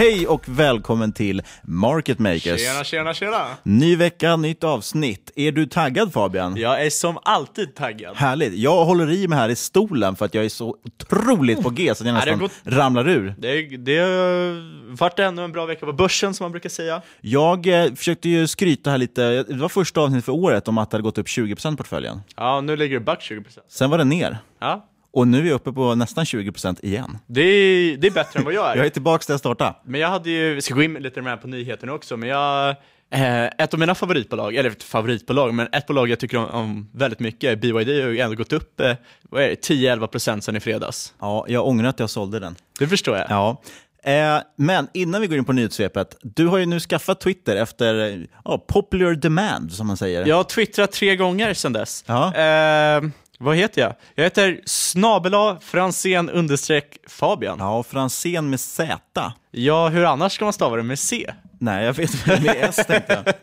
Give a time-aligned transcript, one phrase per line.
[0.00, 2.60] Hej och välkommen till Market Makers.
[2.60, 3.46] Tjena, tjena, tjena.
[3.62, 5.30] Ny vecka, nytt avsnitt.
[5.36, 6.56] Är du taggad Fabian?
[6.56, 8.16] Jag är som alltid taggad.
[8.16, 8.54] Härligt.
[8.54, 11.94] Jag håller i mig här i stolen för att jag är så otroligt på G
[11.94, 13.34] så att jag nästan gått- ramlar ur.
[13.38, 17.02] Det, det har varit ännu en bra vecka på börsen som man brukar säga.
[17.20, 20.90] Jag eh, försökte ju skryta här lite, det var första avsnittet för året om att
[20.90, 22.20] det hade gått upp 20% portföljen.
[22.36, 23.44] Ja, nu ligger det back 20%.
[23.68, 24.38] Sen var det ner.
[24.60, 27.18] Ja, Och nu är jag uppe på nästan 20% igen.
[27.26, 28.76] det är, det är bättre än vad jag är.
[28.80, 29.74] Jag är tillbaka där jag startade.
[29.84, 32.68] Men jag hade ju, vi ska gå in lite mer på nyheterna också, men jag,
[33.10, 37.20] eh, ett av mina favoritbolag, eller favoritbolag, men ett bolag jag tycker om, om väldigt
[37.20, 41.14] mycket, BYD har ju ändå gått upp eh, vad är det, 10-11% sedan i fredags.
[41.20, 42.56] Ja, jag ångrar att jag sålde den.
[42.78, 43.26] Det förstår jag.
[43.30, 43.62] Ja.
[44.02, 48.26] Eh, men innan vi går in på nyhetssvepet, du har ju nu skaffat Twitter efter
[48.44, 50.26] ja, popular demand, som man säger.
[50.26, 52.04] Jag har twittrat tre gånger sedan dess.
[52.06, 52.34] Ja.
[52.34, 53.02] Eh,
[53.42, 53.94] vad heter jag?
[54.14, 57.58] Jag heter snabela Franzén understreck Fabian.
[57.58, 59.32] Ja, Franzén med Z.
[59.50, 61.30] Ja, hur annars ska man stava det med C?
[61.58, 63.34] Nej, jag vet inte, med S tänkte jag.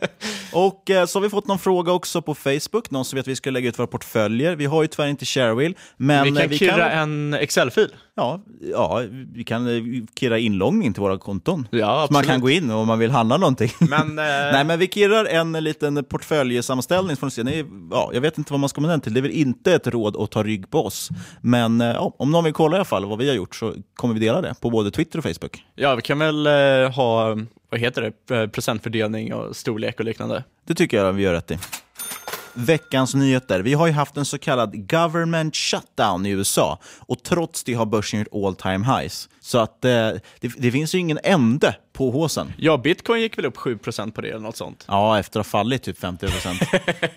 [0.51, 3.27] Och eh, så har vi fått någon fråga också på Facebook, någon som vet att
[3.27, 4.55] vi ska lägga ut våra portföljer.
[4.55, 7.95] Vi har ju tyvärr inte Shareville, men vi kan eh, kirra en Excel-fil.
[8.17, 8.41] Ja,
[8.71, 9.83] ja, vi kan eh,
[10.19, 11.67] kirra inloggning till våra konton.
[11.71, 13.71] Ja, Så man kan gå in om man vill handla någonting.
[13.79, 17.15] Men, eh, Nej, men vi kirrar en liten portföljsammanställning.
[17.15, 17.43] Se.
[17.43, 19.13] Nej, ja, jag vet inte vad man ska med den till.
[19.13, 21.09] Det är väl inte ett råd att ta rygg på oss.
[21.41, 23.73] Men eh, ja, om någon vill kolla i alla fall vad vi har gjort så
[23.95, 25.63] kommer vi dela det på både Twitter och Facebook.
[25.75, 27.37] Ja, vi kan väl eh, ha,
[27.69, 30.43] vad heter det, procentfördelning och storlek och liknande.
[30.67, 31.57] Det tycker jag vi gör rätt i.
[32.57, 33.59] Veckans nyheter.
[33.59, 37.85] Vi har ju haft en så kallad government shutdown i USA och trots det har
[37.85, 39.29] börsen gjort all time highs.
[39.39, 40.21] Så att eh, det,
[40.57, 42.53] det finns ju ingen ände på håsen.
[42.57, 44.85] Ja, bitcoin gick väl upp 7% på det eller något sånt.
[44.87, 46.59] Ja, efter att ha fallit typ 50 procent.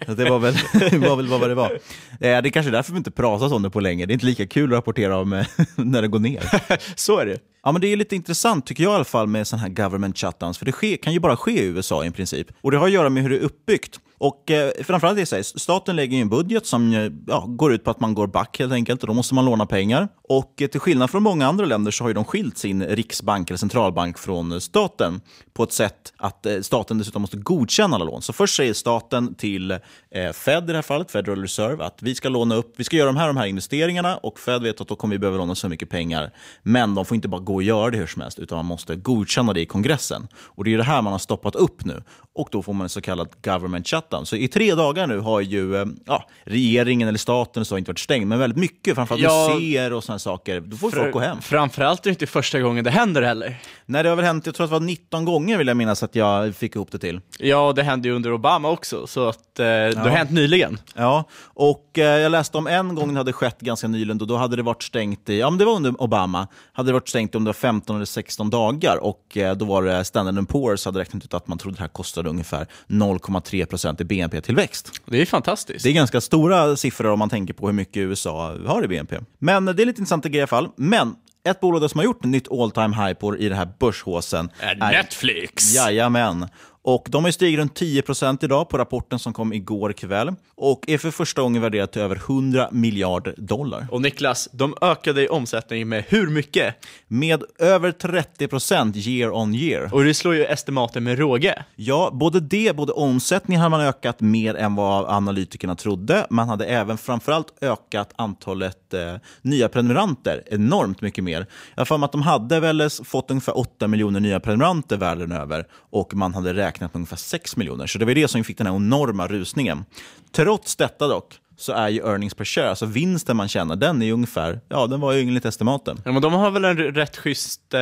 [0.06, 0.54] det var väl,
[1.00, 1.70] var väl vad det var.
[1.70, 1.78] Eh,
[2.18, 4.06] Det är kanske därför vi inte pratat om det på länge.
[4.06, 6.62] Det är inte lika kul att rapportera om eh, när det går ner.
[6.96, 7.38] Så är det.
[7.64, 10.18] Ja, men det är lite intressant tycker jag i alla fall med sådana här government
[10.18, 10.58] shutdowns.
[10.58, 12.46] För det sker, kan ju bara ske i USA i princip.
[12.60, 14.00] Och det har att göra med hur det är uppbyggt.
[14.20, 17.84] Och eh, framförallt det sägs, staten lägger ju en budget som eh, ja, går ut
[17.84, 20.08] på att man går back helt enkelt och då måste man låna pengar.
[20.28, 23.50] Och eh, till skillnad från många andra länder så har ju de skilt sin riksbank
[23.50, 25.20] eller centralbank från eh, staten
[25.52, 28.22] på ett sätt att eh, staten dessutom måste godkänna alla lån.
[28.22, 32.14] Så först säger staten till eh, Fed i det här fallet, Federal Reserve, att vi
[32.14, 34.88] ska låna upp, vi ska göra de här, de här investeringarna och Fed vet att
[34.88, 36.32] då kommer vi behöva låna så mycket pengar.
[36.62, 38.96] Men de får inte bara gå och göra det hur som helst, utan man måste
[38.96, 40.28] godkänna det i kongressen.
[40.34, 42.02] Och det är det här man har stoppat upp nu.
[42.34, 44.26] Och då får man en så kallad government shutdown.
[44.26, 47.98] Så i tre dagar nu har ju eh, ja, regeringen eller staten så inte varit
[47.98, 49.50] stängd, men väldigt mycket, framförallt Ja.
[49.54, 50.60] museer och sådana saker.
[50.60, 51.40] Då får folk gå hem.
[51.42, 53.56] Framförallt är det inte första gången det händer heller.
[53.86, 56.02] Nej, det har väl hänt, jag tror att det var 19 gånger vill jag minnas
[56.02, 57.20] att jag fick ihop det till.
[57.38, 60.78] Ja, det hände ju under Obama också, så att, eh, det har hänt nyligen.
[60.94, 64.36] Ja, och eh, jag läste om en gång det hade skett ganska nyligen, då, då
[64.36, 67.34] hade det varit stängt i, ja men det var under Obama, hade det varit stängt
[67.34, 71.00] om det var 15 eller 16 dagar och eh, då var det Standard Poor's hade
[71.00, 75.00] räknat ut att man trodde det här kostade ungefär 0,3 procent i BNP-tillväxt.
[75.06, 75.84] Det är fantastiskt.
[75.84, 79.18] Det är ganska stora siffror om man tänker på hur mycket USA har i BNP.
[79.38, 80.68] Men det är lite intressant i alla fall.
[80.76, 81.14] Men
[81.48, 84.74] ett bolag som har gjort nytt all time high på i det här börshåsen Är
[84.74, 85.74] Netflix.
[85.74, 86.48] Jajamän.
[86.82, 90.98] Och de har stigit runt 10% idag på rapporten som kom igår kväll och är
[90.98, 93.86] för första gången värderat till över 100 miljarder dollar.
[93.90, 96.74] Och Niklas, de ökade i omsättning med hur mycket?
[97.08, 99.94] Med över 30% year on year.
[99.94, 101.64] Och det slår ju estimaten med råge.
[101.76, 106.26] Ja, både det, både omsättningen har man ökat mer än vad analytikerna trodde.
[106.30, 111.46] Man hade även framförallt ökat antalet eh, nya prenumeranter enormt mycket mer.
[111.74, 116.14] Jag har att de hade väl fått ungefär 8 miljoner nya prenumeranter världen över och
[116.14, 117.86] man hade räknat med ungefär 6 miljoner.
[117.86, 119.84] Så det var det som fick den här enorma rusningen.
[120.32, 124.06] Trots detta dock så är ju earnings per share, alltså vinsten man tjänar, den är
[124.06, 126.02] ju ungefär, ja den var ju enligt estimaten.
[126.04, 127.80] Ja, men de har väl en rätt schysst eh,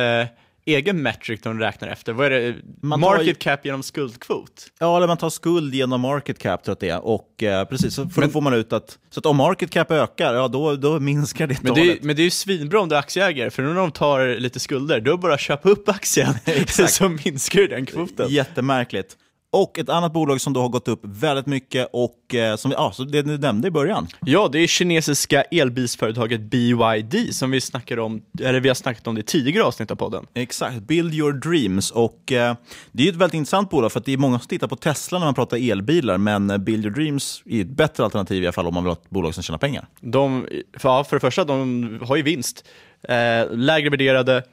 [0.75, 2.13] egen metric de räknar efter.
[2.13, 2.55] Vad är det?
[2.81, 4.67] Man Market ju- cap genom skuldkvot?
[4.79, 7.05] Ja, eller man tar skuld genom market cap tror jag att det är.
[7.05, 9.91] Och eh, precis, så för då får man ut att, så att om market cap
[9.91, 12.03] ökar, ja då, då minskar det Men det, är, talet.
[12.03, 14.59] men det är ju svinbra om du är aktieägare, för nu när de tar lite
[14.59, 16.33] skulder, då bara köpa upp aktien,
[16.87, 18.29] så minskar ju den kvoten.
[18.29, 19.17] Jättemärkligt.
[19.51, 22.91] Och ett annat bolag som då har gått upp väldigt mycket och eh, som, ja,
[22.91, 24.07] så det du nämnde i början.
[24.25, 29.15] Ja, det är kinesiska elbilsföretaget BYD som vi snackade om, eller vi har snackat om
[29.15, 30.25] det tidigare avsnitt av podden.
[30.33, 31.91] Exakt, Build your dreams.
[31.91, 32.55] Och eh,
[32.91, 35.19] Det är ett väldigt intressant bolag för att det är många som tittar på Tesla
[35.19, 38.53] när man pratar elbilar, men eh, Build your dreams är ett bättre alternativ i alla
[38.53, 39.87] fall om man vill ha ett bolag som tjänar pengar.
[40.01, 40.47] De,
[40.77, 42.65] för, ja, för det första, de har ju vinst,
[43.03, 44.43] eh, lägre värderade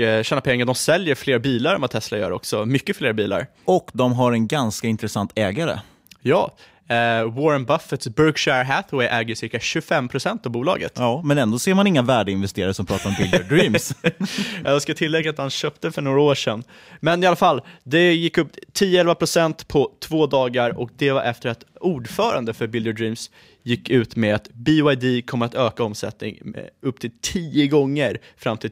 [0.00, 0.66] eh, tjänar pengar.
[0.66, 3.46] De säljer fler bilar än vad Tesla gör också, mycket fler bilar.
[3.64, 5.78] Och de har en ganska intressant ägare.
[6.22, 6.56] Ja,
[6.88, 10.92] eh, Warren Buffetts Berkshire Hathaway äger cirka 25% av bolaget.
[10.96, 13.94] Ja, men ändå ser man inga värdeinvesterare som pratar om Build your dreams.
[14.64, 16.64] Jag ska tillägga att han köpte för några år sedan.
[17.00, 21.48] Men i alla fall, det gick upp 10-11% på två dagar och det var efter
[21.48, 23.30] att ordförande för Build Your Dreams
[23.62, 28.56] gick ut med att BYD kommer att öka omsättning med upp till 10 gånger fram
[28.56, 28.70] till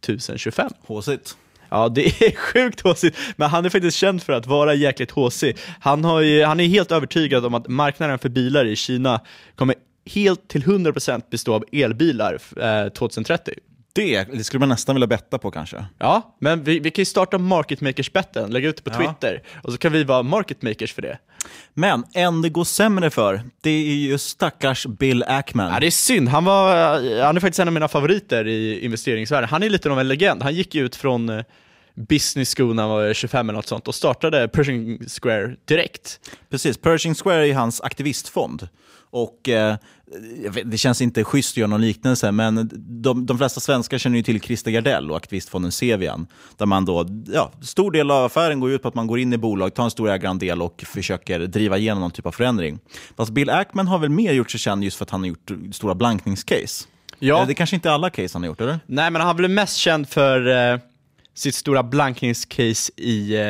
[0.00, 0.70] 2025.
[0.86, 1.36] Håsigt.
[1.68, 5.56] Ja, det är sjukt håsigt, men han är faktiskt känd för att vara jäkligt håsig.
[5.80, 9.20] Han, har ju, han är helt övertygad om att marknaden för bilar i Kina
[9.54, 9.74] kommer
[10.06, 13.54] helt till 100% bestå av elbilar eh, 2030.
[13.92, 15.84] Det, det skulle man nästan vilja betta på kanske.
[15.98, 19.06] Ja, men vi, vi kan ju starta Market Makers-betten, lägga ut det på Ja.
[19.06, 21.18] Twitter, och så kan vi vara Market Makers för det.
[21.74, 25.72] Men en det går sämre för, det är ju stackars Bill Ackman.
[25.72, 26.74] Ja, det är synd, han, var,
[27.22, 29.48] han är faktiskt en av mina favoriter i investeringsvärlden.
[29.50, 31.44] Han är lite av en legend, han gick ut från eh,
[31.94, 36.20] business school när han var 25 eller något sånt och startade Pershing Square direkt.
[36.50, 38.68] Precis, Pershing Square är hans aktivistfond.
[39.12, 39.76] Och eh,
[40.64, 42.70] Det känns inte schysst att göra någon liknelse, men
[43.02, 46.26] de, de flesta svenskar känner ju till Christer Gardell och aktivistfonden Sevian.
[46.56, 49.32] Där man då, ja, stor del av affären går ut på att man går in
[49.32, 52.78] i bolag, tar en stor ägarandel och försöker driva igenom någon typ av förändring.
[53.16, 55.50] Fast Bill Ackman har väl mer gjort sig känd just för att han har gjort
[55.72, 56.86] stora blankningscase.
[57.18, 57.44] Ja.
[57.44, 58.80] Det är kanske inte alla case han har gjort, eller?
[58.86, 60.80] Nej, men han blev mest känd för eh,
[61.34, 63.42] sitt stora blankningscase i eh,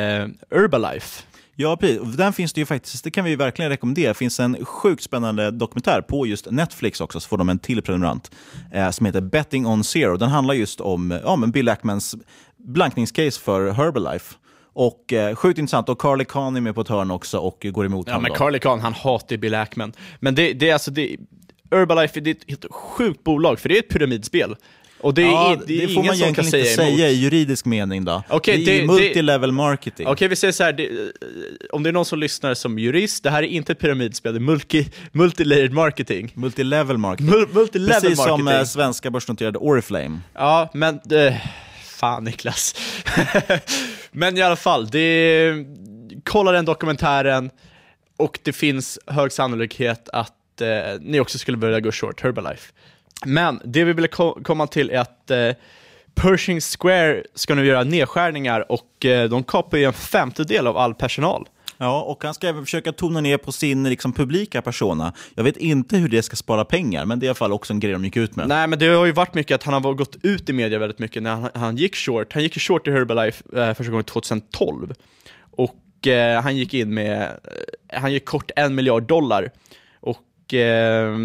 [0.51, 1.23] Herbalife.
[1.61, 2.15] Ja, precis.
[2.15, 4.07] Den finns det ju faktiskt, det kan vi verkligen rekommendera.
[4.07, 7.81] Det finns en sjukt spännande dokumentär på just Netflix också, så får de en till
[7.81, 8.31] prenumerant,
[8.73, 10.17] eh, som heter Betting on Zero.
[10.17, 12.15] Den handlar just om ja, men Bill Ackmans
[12.57, 14.35] blankningscase för Herbalife.
[14.73, 17.85] Och eh, Sjukt intressant, och Carly Kahn är med på ett hörn också och går
[17.85, 18.23] emot Ja, honom.
[18.29, 18.37] men.
[18.37, 19.93] Carly Kahn, han hatar Bill Ackman.
[20.19, 21.17] Men det, det är alltså, det,
[21.71, 24.55] Herbalife det är ett helt sjukt bolag, för det är ett pyramidspel.
[25.03, 26.97] Och det, ja, är, det är får man egentligen säga inte emot.
[26.97, 28.23] säga i juridisk mening då.
[28.29, 30.07] Okej, det är det- multilevel marketing.
[30.07, 30.89] Okej, vi säger så här, det,
[31.71, 34.37] om det är någon som lyssnar som jurist, det här är inte ett pyramidspel, det
[34.37, 36.31] är multi, multilayered marketing.
[36.35, 37.31] Multilevel marketing.
[37.31, 38.45] Mul, multilevel Precis marketing.
[38.45, 40.19] som eh, svenska börsnoterade Oriflame.
[40.33, 40.99] Ja, men...
[41.11, 41.33] Eh,
[41.85, 42.75] fan Niklas.
[44.11, 45.53] men i alla fall, det,
[46.23, 47.49] kolla den dokumentären.
[48.17, 50.67] och det finns hög sannolikhet att eh,
[51.01, 52.71] ni också skulle börja gå short Herbalife.
[53.25, 55.51] Men det vi ville ko komma till är att eh,
[56.15, 60.93] Pershing Square ska nu göra nedskärningar och eh, de kapar ju en femtedel av all
[60.93, 61.47] personal.
[61.77, 65.13] Ja, och han ska även försöka tona ner på sin liksom, publika persona.
[65.35, 67.73] Jag vet inte hur det ska spara pengar, men det är i alla fall också
[67.73, 68.47] en grej de gick ut med.
[68.47, 70.99] Nej, men det har ju varit mycket att han har gått ut i media väldigt
[70.99, 72.33] mycket när han, han gick short.
[72.33, 74.93] Han gick ju short i Herbalife eh, första gången 2012.
[75.51, 79.51] Och eh, han gick in med, eh, han gick kort en miljard dollar.
[80.51, 81.17] Och eh,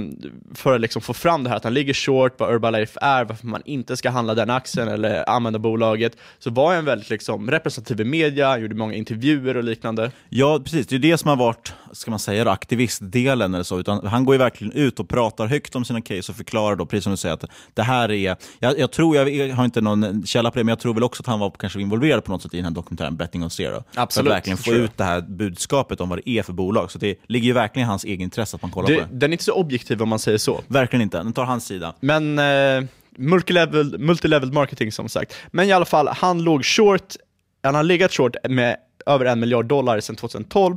[0.54, 3.46] för att liksom få fram det här att han ligger short, vad Herbalife är, varför
[3.46, 8.00] man inte ska handla den aktien eller använda bolaget, så var han väldigt liksom, representativ
[8.00, 10.10] i media, gjorde många intervjuer och liknande.
[10.28, 10.86] Ja, precis.
[10.86, 13.78] Det är det som har varit ska man säga, då, aktivistdelen eller så.
[13.80, 16.86] Utan han går ju verkligen ut och pratar högt om sina case och förklarar, då,
[16.86, 18.36] precis som du säger, att det här är...
[18.58, 21.22] Jag, jag tror, jag har inte någon källa på det, men jag tror väl också
[21.22, 23.84] att han var kanske involverad på något sätt i den här dokumentären Betting on Zero.
[23.94, 26.90] Absolut, För att verkligen få ut det här budskapet om vad det är för bolag.
[26.90, 29.18] Så det ligger ju verkligen i hans egen intresse att man kollar Det, på det.
[29.18, 30.60] den är inte så objektiv om man säger så.
[30.68, 31.16] Verkligen inte.
[31.18, 31.94] Den tar hans sida.
[32.00, 32.84] Men eh,
[33.18, 35.34] multilevel, multilevel marketing som sagt.
[35.50, 37.14] Men i alla fall, han låg short,
[37.62, 40.76] han har legat short med över en miljard dollar sedan 2012.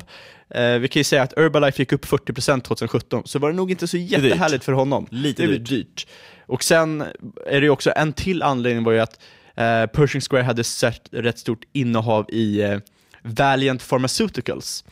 [0.49, 3.71] Eh, vi kan ju säga att Herbalife gick upp 40% 2017, så var det nog
[3.71, 4.11] inte så dyrt.
[4.11, 5.07] jättehärligt för honom.
[5.11, 5.69] Lite det dyrt.
[5.69, 6.07] dyrt.
[6.45, 7.01] Och sen
[7.45, 9.19] är det ju också en till anledning var ju att
[9.55, 12.79] eh, Pershing Square hade sett rätt stort innehav i eh,
[13.23, 14.83] Valiant Pharmaceuticals.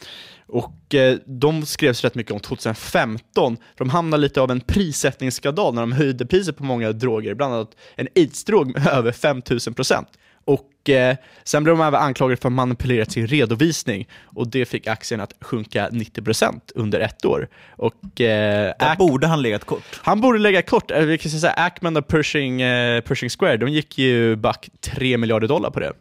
[0.47, 5.73] Och eh, de skrevs rätt mycket om 2015, för de hamnade lite av en prissättningsskandal
[5.73, 10.05] när de höjde priset på många droger, bland annat en aids-drog med över 5000%.
[10.47, 14.87] Och eh, sen blev de även anklagade för att manipulera sin redovisning och det fick
[14.87, 17.47] aktien att sjunka 90% under ett år.
[17.69, 19.99] Och, eh, Där borde han legat kort.
[20.01, 23.69] han borde lägga kort, eh, vi kan säga Ackman och Pershing, eh, Pershing Square, de
[23.69, 25.93] gick ju back 3 miljarder dollar på det.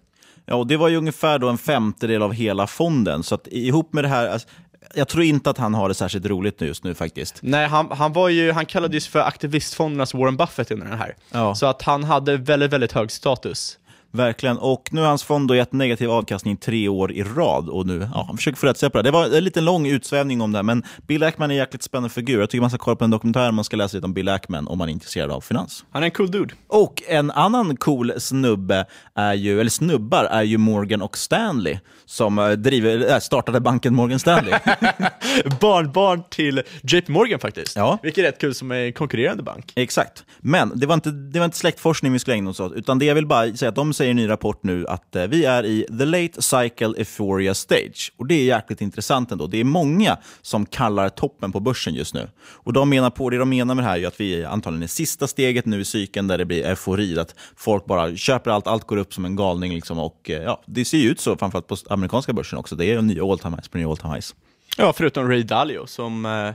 [0.44, 3.22] Ja, och det var ju ungefär då en femtedel av hela fonden.
[3.22, 4.48] Så att ihop med det här, alltså,
[4.94, 7.38] jag tror inte att han har det särskilt roligt just nu faktiskt.
[7.42, 11.16] Nej, han, han, var ju, han kallades för aktivistfondernas Warren Buffett under den här.
[11.32, 11.54] Ja.
[11.54, 13.78] Så att han hade väldigt, väldigt hög status.
[14.16, 14.58] Verkligen.
[14.58, 17.68] Och nu har hans fond då gett negativ avkastning tre år i rad.
[17.68, 19.02] Och nu, ja, han försöker få rätt sig på det.
[19.02, 22.08] Det var en liten lång utsvävning om det, men Bill Ackman är en jäkligt spännande
[22.08, 22.40] figur.
[22.40, 24.68] Jag tycker man ska kolla på en dokumentär man ska läsa lite om Bill Ackman
[24.68, 25.84] om man är intresserad av finans.
[25.90, 26.54] Han är en cool dude.
[26.68, 32.38] Och en annan cool snubbe, är ju, eller snubbar, är ju Morgan och Stanley som
[32.38, 34.54] eh, driver, äh, startade banken Morgan Stanley.
[35.60, 37.76] Barnbarn till JP Morgan faktiskt.
[37.76, 37.98] Ja.
[38.02, 39.72] Vilket är rätt kul som är konkurrerande bank.
[39.76, 40.24] Exakt.
[40.38, 43.04] Men det var, inte, det var inte släktforskning vi skulle ägna oss åt, utan det
[43.04, 45.44] jag vill bara säga att de säger i en ny rapport nu att eh, vi
[45.44, 48.12] är i the late cycle euphoria stage.
[48.16, 49.46] Och det är jäkligt intressant ändå.
[49.46, 52.28] Det är många som kallar toppen på börsen just nu.
[52.38, 54.46] Och de menar på, det de menar med det här är ju att vi är
[54.46, 58.50] antagligen i sista steget nu i cykeln där det blir eufori, att folk bara köper
[58.50, 59.74] allt, allt går upp som en galning.
[59.74, 62.76] Liksom, och eh, ja, Det ser ju ut så, framförallt på amerikanska börsen också.
[62.76, 64.34] Det är nya all time highs på nya all time highs.
[64.76, 66.50] Ja, förutom Ray Dalio som eh,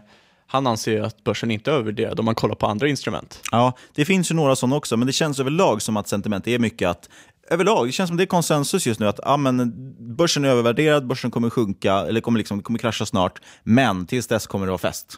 [0.52, 3.42] han anser att börsen inte är övervärderad om man kollar på andra instrument.
[3.52, 6.60] Ja, det finns ju några sådana också, men det känns överlag som att sentiment är
[6.60, 7.10] mycket att
[7.52, 9.74] Överlag, det känns som det är konsensus just nu att ja, men,
[10.16, 14.48] börsen är övervärderad, börsen kommer sjunka, eller kommer, liksom, kommer krascha snart, men tills dess
[14.48, 15.18] kommer det vara fest.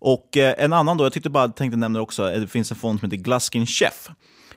[0.00, 2.76] Och eh, en annan då, jag tyckte bara tänkte nämna också, eh, det finns en
[2.76, 4.08] fond som heter Gluskin Chef.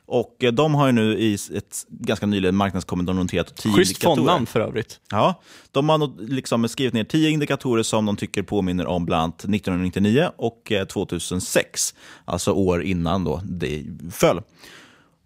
[0.05, 4.15] Och eh, de har ju nu i ett ganska nyligen marknadskommentar noterat 10 Schysst indikatorer.
[4.15, 4.99] fondnamn för övrigt.
[5.09, 5.41] Ja,
[5.71, 10.29] de har liksom skrivit ner tio indikatorer som de tycker påminner om bland annat 1999
[10.37, 11.93] och eh, 2006,
[12.25, 14.41] alltså år innan då det föll.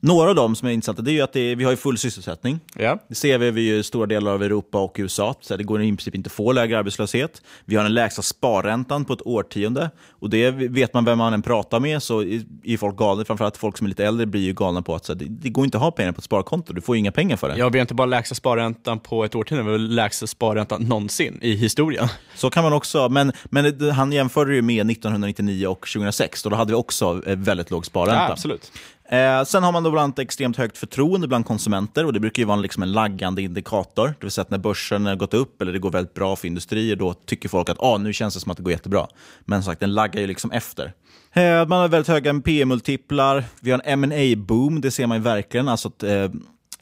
[0.06, 1.98] Några av dem som är intressanta det är ju att det vi har ju full
[1.98, 2.60] sysselsättning.
[2.76, 3.00] Ja.
[3.08, 5.36] Det ser vi i stora delar av Europa och USA.
[5.42, 7.42] Så det går i princip inte att få lägre arbetslöshet.
[7.66, 9.90] Vi har den lägsta sparräntan på ett årtionde.
[10.10, 12.22] Och det vet man vem man än pratar med så
[12.64, 13.26] är folk galna.
[13.26, 15.66] Framförallt folk som är lite äldre blir ju galna på att så det, det går
[15.66, 16.74] inte att ha pengar på ett sparkonto.
[16.74, 17.58] Du får ju inga pengar för det.
[17.58, 21.40] Ja, vi har inte bara lägsta sparräntan på ett årtionde, vi har lägsta sparräntan någonsin
[21.42, 22.08] i historien.
[22.36, 26.58] Så kan man också, men, men han jämförde ju med 1999 och 2006 och då
[26.58, 28.22] hade vi också eh, väldigt låg sparränta.
[28.22, 28.72] Ja, absolut.
[29.10, 32.42] Eh, sen har man då bland annat extremt högt förtroende bland konsumenter och det brukar
[32.42, 34.08] ju vara liksom en laggande indikator.
[34.08, 36.48] Det vill säga att när börsen har gått upp eller det går väldigt bra för
[36.48, 39.08] industrier, då tycker folk att ah, nu känns det som att det går jättebra.
[39.46, 40.94] Men som sagt, den laggar ju liksom efter.
[41.34, 45.24] Eh, man har väldigt höga P-multiplar, vi har en ma boom det ser man ju
[45.24, 45.68] verkligen.
[45.68, 46.30] Alltså att, eh,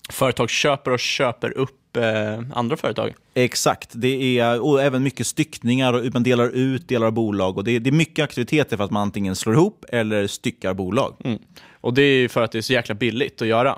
[0.09, 3.13] Företag köper och köper upp eh, andra företag.
[3.33, 7.57] Exakt, det är och även mycket styckningar och man delar ut delar av bolag.
[7.57, 10.73] och Det är, det är mycket aktiviteter för att man antingen slår ihop eller styckar
[10.73, 11.39] bolag.
[11.83, 13.77] Och det är ju för att det är så jäkla billigt att göra.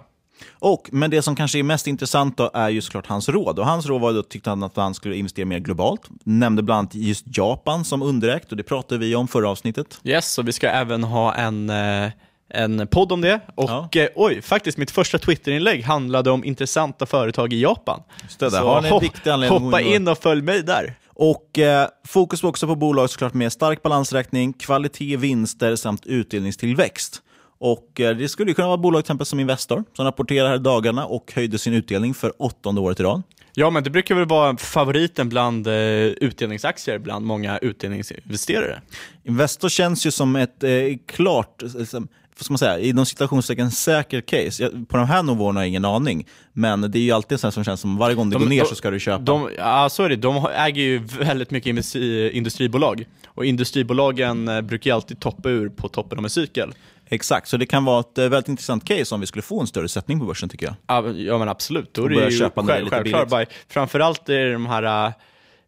[0.54, 3.60] Och, men det som kanske är mest intressant då är ju såklart hans råd.
[3.60, 6.02] Och hans råd var då, tyckte han att han skulle investera mer globalt.
[6.24, 10.00] Nämnde bland annat just Japan som underräkt och det pratade vi om förra avsnittet.
[10.04, 12.10] Yes, och vi ska även ha en, eh,
[12.50, 13.40] en podd om det.
[13.56, 18.02] Och eh, oj, faktiskt mitt första Twitterinlägg handlade om intressanta företag i Japan.
[18.46, 19.02] det, Så hopp-
[19.50, 20.96] hoppa gå in och- in och följ mig där.
[21.08, 27.22] Och eh, Fokus var också på bolag såklart med stark balansräkning, kvalitet, vinster samt utdelningstillväxt.
[27.60, 31.32] Och eh, Det skulle kunna vara bolag exempel som Investor som rapporterar här dagarna och
[31.36, 33.22] höjde sin utdelning för åttonde året i rad.
[33.58, 38.82] Ja, men det brukar väl vara favoriten bland eh, utdelningsaktier bland många utdelningsinvesterare.
[39.24, 40.70] Investor känns ju som ett eh,
[41.08, 42.08] klart, liksom,
[42.40, 44.64] ska man säga, inom citationstecken säker case.
[44.64, 47.52] Jag, på de här nivåerna har jag ingen aning, men det är ju alltid så
[47.52, 49.22] som känns som varje gång det De- går ner de- så ska du köpa.
[49.24, 50.16] De, ja, så är det.
[50.16, 55.88] De äger ju väldigt mycket industri, industribolag och industribolagen brukar ju alltid toppa ur på
[55.90, 56.74] toppen av en cykel.
[57.16, 59.68] Exakt, så det kan vara ett eh, väldigt intressant case om vi skulle få en
[59.68, 60.76] större sättning på börsen tycker jag.
[61.18, 63.30] Ja, men absolut, då är det ju själv, lite självklart.
[63.30, 65.14] Bara, framförallt är det de här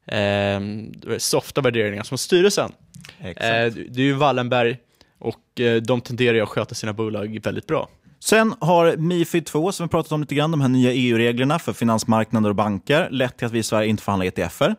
[0.07, 2.71] eh, softa värderingarna som styrelsen.
[3.19, 3.39] Exakt.
[3.77, 4.77] Eh, det är ju Wallenberg
[5.19, 7.89] och eh, de tenderar ju att sköta sina bolag väldigt bra.
[8.19, 11.73] Sen har Mifid 2, som vi pratat om lite grann, de här nya EU-reglerna för
[11.73, 14.75] finansmarknader och banker, lett till att vi i Sverige inte förhandlar ETFer.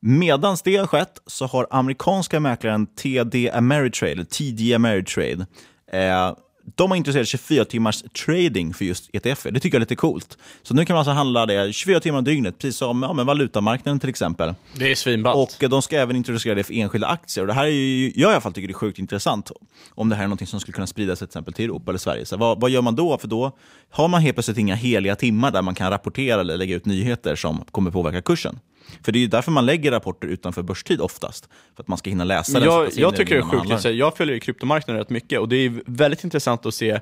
[0.00, 5.46] Medan det har skett så har amerikanska mäklaren TD Ameritrade, TD Ameritrade,
[5.92, 6.32] eh,
[6.76, 9.50] de har intresserat 24 timmars trading för just ETFer.
[9.50, 10.38] Det tycker jag är lite coolt.
[10.62, 13.26] Så nu kan man alltså handla det 24 timmar om dygnet, precis som ja, med
[13.26, 14.54] valutamarknaden till exempel.
[14.74, 15.36] Det är svinballt.
[15.36, 17.42] Och eh, de ska även introducera det för enskilda aktier.
[17.42, 19.50] Och det här är ju, jag i alla fall tycker det är sjukt intressant.
[19.94, 22.26] Om det här är något som skulle kunna spridas till exempel till Europa eller Sverige.
[22.26, 23.18] Så vad, vad gör man då?
[23.18, 23.58] För då
[23.90, 27.36] har man helt plötsligt inga heliga timmar där man kan rapportera eller lägga ut nyheter
[27.36, 28.58] som kommer påverka kursen.
[29.02, 31.48] För det är ju därför man lägger rapporter utanför börstid oftast.
[31.76, 32.68] För att man ska hinna läsa den.
[32.68, 33.84] jag, jag tycker det är sjukt.
[33.84, 37.00] Jag följer kryptomarknaden rätt mycket och det är väldigt intressant att se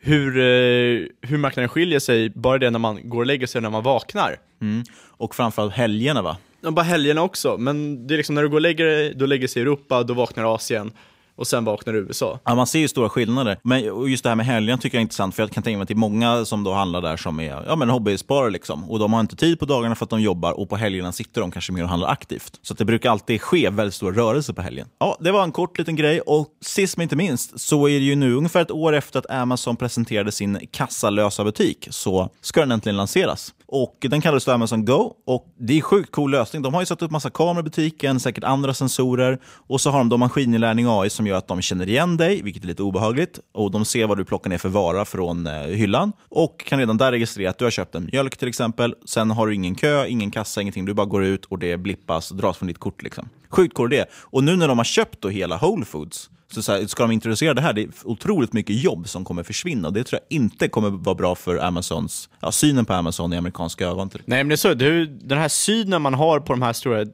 [0.00, 3.70] hur, eh, hur marknaden skiljer sig, bara det när man går och lägger sig när
[3.70, 4.36] man vaknar.
[4.60, 4.84] Mm.
[5.06, 6.36] Och framförallt helgerna va?
[6.60, 9.26] Ja, bara helgerna också, men det är liksom när du går och lägger dig, då
[9.26, 10.92] lägger sig Europa, då vaknar Asien
[11.36, 12.38] och sen vaknar USA.
[12.44, 13.58] Ja, man ser ju stora skillnader.
[13.64, 15.82] Men just det här med helgen tycker jag är intressant, för jag kan tänka mig
[15.82, 18.50] att det är många som då handlar där som är ja, men hobbysparare.
[18.50, 18.90] Liksom.
[18.90, 21.40] Och de har inte tid på dagarna för att de jobbar och på helgerna sitter
[21.40, 22.58] de kanske mer och handlar aktivt.
[22.62, 24.88] Så att det brukar alltid ske väldigt stora rörelser på helgen.
[24.98, 26.20] Ja, det var en kort liten grej.
[26.20, 29.30] Och sist men inte minst så är det ju nu ungefär ett år efter att
[29.30, 33.54] Amazon presenterade sin kassalösa butik så ska den äntligen lanseras.
[33.74, 36.62] Och Den kallades för Amazon Go och det är en sjukt cool lösning.
[36.62, 39.98] De har ju satt upp massa kameror i butiken, säkert andra sensorer och så har
[39.98, 43.40] de då maskininlärning AI som gör att de känner igen dig, vilket är lite obehagligt.
[43.52, 46.96] Och De ser vad du plockar ner för vara från eh, hyllan och kan redan
[46.96, 48.94] där registrera att du har köpt en mjölk till exempel.
[49.04, 50.84] Sen har du ingen kö, ingen kassa, ingenting.
[50.84, 53.02] Du bara går ut och det blippas och dras från ditt kort.
[53.02, 53.28] Liksom.
[53.48, 54.04] Sjukt cool idé.
[54.12, 57.12] Och nu när de har köpt då hela Whole Foods så, så här, ska de
[57.12, 59.90] introducera det här, det är otroligt mycket jobb som kommer försvinna.
[59.90, 63.86] Det tror jag inte kommer vara bra för Amazons, ja, synen på Amazon i amerikanska
[63.86, 64.10] ögon.
[64.10, 64.22] Till.
[64.24, 67.06] Nej, men det är så, det den här synen man har på de här stora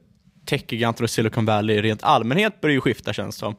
[0.47, 3.57] techgiganterna och Silicon Valley rent allmänhet börjar ju skifta känns det som.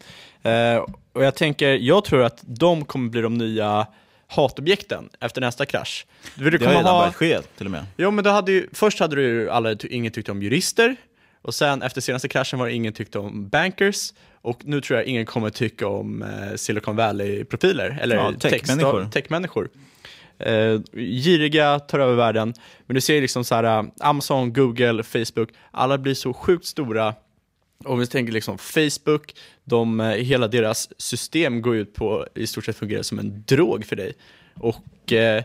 [0.52, 3.88] Eh, och jag tänker, jag tror att de kommer bli de nya
[4.28, 6.06] hatobjekten efter nästa krasch.
[6.36, 7.86] Det, har redan börjat ske till och med.
[7.98, 10.96] Jo, men då hade ju, först hade du alla, ingen tyckte om jurister,
[11.42, 15.06] och sen efter senaste kraschen var det ingen tyckte om bankers, och nu tror jag
[15.08, 19.06] ingen kommer tycka om eh, Silicon Valley-profiler, eller Ja, tech- techmänniskor.
[19.12, 19.70] techmänniskor.
[20.40, 22.54] Eh, giriga tar över världen,
[22.86, 27.14] men du ser liksom så här, eh, Amazon, Google, Facebook, alla blir så sjukt stora.
[27.86, 32.66] Om vi tänker liksom Facebook, de, eh, hela deras system går ut på i stort
[32.66, 34.14] sett fungera som en drog för dig.
[34.56, 35.44] Och eh,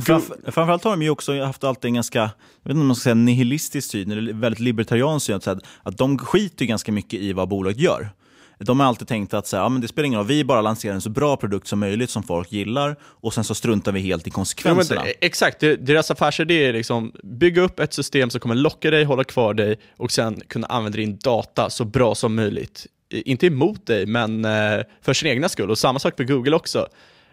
[0.00, 2.28] Framför, framförallt har de ju också haft alltid en ganska, jag
[2.62, 5.46] vet inte om man ska säga nihilistisk syn, eller väldigt libertariansk syn, att,
[5.82, 8.10] att, de skiter ganska mycket i vad bolaget gör.
[8.58, 10.60] De har alltid tänkt att så här, ja, men det spelar ingen roll, vi bara
[10.60, 14.00] lanserar en så bra produkt som möjligt som folk gillar och sen så struntar vi
[14.00, 15.02] helt i konsekvenserna.
[15.02, 19.04] men, exakt, Det- deras affärsidé är liksom bygga upp ett system som kommer locka dig,
[19.04, 22.86] hålla kvar dig och sen kunna använda din data så bra som möjligt.
[23.10, 25.70] Inte emot dig, men eh, för sin egna skull.
[25.70, 26.86] Och samma sak för Google också.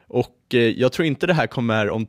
[0.09, 2.07] Och eh, jag tror inte det här kommer, om,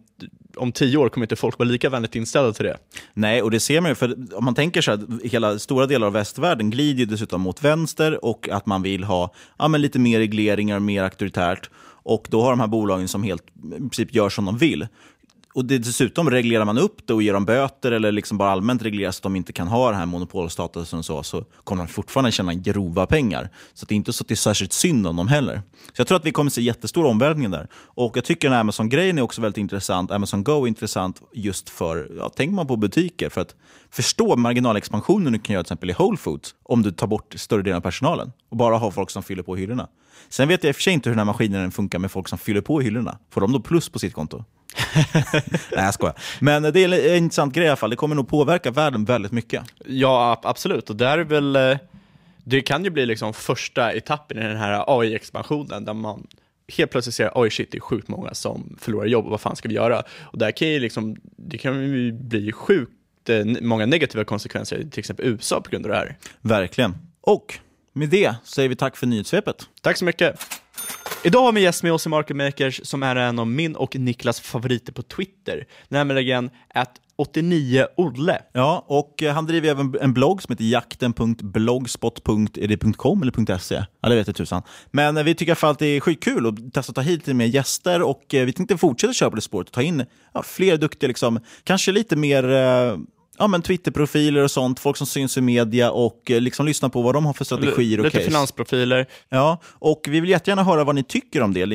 [0.57, 2.77] om tio år kommer inte folk vara lika vänligt inställda till det.
[3.15, 6.07] Nej, och det ser man ju, för om man tänker så här, hela stora delar
[6.07, 10.19] av västvärlden glider dessutom mot vänster och att man vill ha ja, men lite mer
[10.19, 11.71] regleringar, mer auktoritärt.
[12.03, 14.87] Och då har de här bolagen som helt i princip gör som de vill.
[15.55, 18.83] Och det, dessutom reglerar man upp det och ger dem böter eller liksom bara allmänt
[18.83, 21.89] reglerar så att de inte kan ha den här monopolstatusen och så, så kommer de
[21.89, 23.51] fortfarande tjäna grova pengar.
[23.75, 25.63] Så det är inte så att det är särskilt synd om dem heller.
[25.87, 27.69] Så jag tror att vi kommer se jättestora omvälvningar där.
[27.75, 30.11] Och jag tycker den här Amazon-grejen är också väldigt intressant.
[30.11, 33.55] Amazon Go är intressant just för, ja, tänker man på butiker, för att
[33.91, 37.63] förstå marginalexpansionen du kan göra till exempel i Whole Foods om du tar bort större
[37.63, 39.89] delen av personalen och bara har folk som fyller på hyllorna.
[40.29, 42.29] Sen vet jag i och för sig inte hur den här maskinen funkar med folk
[42.29, 43.19] som fyller på hyllorna.
[43.31, 44.45] Får de då plus på sitt konto?
[45.73, 46.15] Nej, jag skojar.
[46.41, 47.91] Men det är en intressant grej i alla fall.
[47.91, 49.63] Det kommer nog påverka världen väldigt mycket.
[49.87, 50.91] Ja, ab- absolut.
[50.91, 51.79] Och där är väl, eh,
[52.45, 56.27] det kan ju bli liksom första etappen i den här AI-expansionen där man
[56.77, 59.69] helt plötsligt ser oj shit, det är sjukt många som förlorar jobb vad fan ska
[59.69, 60.03] vi göra?
[60.21, 62.93] Och där kan ju liksom, det kan ju bli sjukt
[63.29, 66.17] eh, många negativa konsekvenser i till exempel USA på grund av det här.
[66.41, 66.95] Verkligen.
[67.21, 67.55] Och
[67.93, 69.57] med det säger vi tack för nyhetssvepet.
[69.83, 70.41] Tack så mycket.
[71.23, 73.97] Idag har vi gäst med oss i Market Makers som är en av min och
[73.97, 78.39] Niklas favoriter på Twitter, nämligen att 89olle.
[78.53, 83.85] Ja, och eh, han driver även en blogg som heter jakten.blogspot.com eller .se.
[84.03, 84.63] Ja, det vet jag tusan.
[84.91, 87.01] Men eh, vi tycker i alla fall att det är skitkul att testa att ta
[87.01, 89.83] hit lite mer gäster och eh, vi tänkte fortsätta köra på det spåret och ta
[89.83, 90.05] in
[90.35, 92.45] ja, fler duktiga, liksom, kanske lite mer
[93.41, 97.03] ja, men Twitterprofiler och sånt, folk som syns i media och eh, liksom lyssna på
[97.03, 98.31] vad de har för strategier och Lite case.
[98.31, 99.07] finansprofiler.
[99.29, 101.67] Ja, och vi vill jättegärna höra vad ni tycker om det.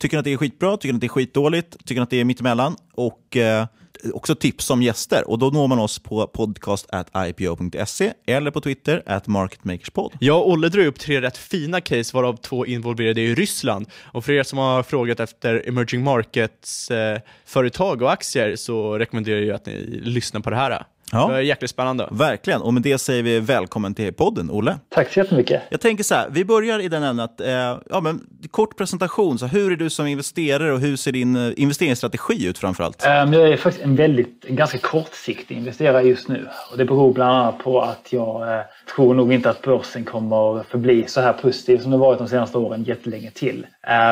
[0.00, 0.76] Tycker ni att det är skitbra?
[0.76, 1.76] Tycker ni att det är skitdåligt?
[1.86, 2.76] Tycker ni att det är mittemellan?
[2.94, 3.66] Och eh,
[4.12, 5.30] också tips om gäster.
[5.30, 10.12] Och Då når man oss på podcast.ipo.se eller på Twitter, at marketmakerspod.
[10.20, 13.86] Jag och Olle drar upp tre rätt fina case, varav två involverade i Ryssland.
[14.02, 19.54] Och för er som har frågat efter emerging markets-företag eh, och aktier så rekommenderar jag
[19.56, 20.84] att ni lyssnar på det här.
[21.12, 21.28] Ja.
[21.28, 22.08] Det är jäkligt spännande.
[22.10, 24.78] Verkligen, och med det säger vi välkommen till podden, Olle.
[24.88, 25.62] Tack så jättemycket.
[25.70, 28.20] Jag tänker så här, vi börjar i den änden att, eh, ja men
[28.50, 32.58] kort presentation, så hur är du som investerare och hur ser din eh, investeringsstrategi ut
[32.58, 33.06] framförallt?
[33.06, 36.48] Um, jag är faktiskt en väldigt, en ganska kortsiktig investerare just nu.
[36.72, 38.60] Och det beror bland annat på att jag eh,
[38.94, 42.58] tror nog inte att börsen kommer förbli så här positiv som det varit de senaste
[42.58, 43.66] åren jättelänge till.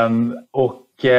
[0.07, 1.11] Um, och Eh, Eh,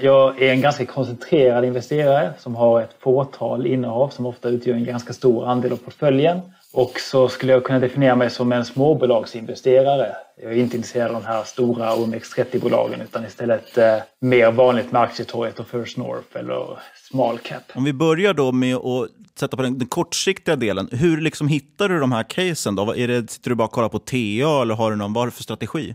[0.00, 4.84] jag är en ganska koncentrerad investerare som har ett fåtal innehav som ofta utgör en
[4.84, 6.40] ganska stor andel av portföljen.
[6.72, 10.16] Och så skulle jag kunna definiera mig som en småbolagsinvesterare.
[10.42, 15.02] Jag är inte intresserad av de här stora OMX30-bolagen utan istället eh, mer vanligt med
[15.02, 16.78] Aktietorget och First North eller
[17.10, 17.62] small cap.
[17.74, 20.88] Om vi börjar då med att sätta på den, den kortsiktiga delen.
[20.92, 22.74] Hur liksom hittar du de här casen?
[22.74, 22.96] Då?
[22.96, 25.26] Är det, sitter du bara och kollar på TA eller har du någon, vad har
[25.26, 25.94] du för strategi?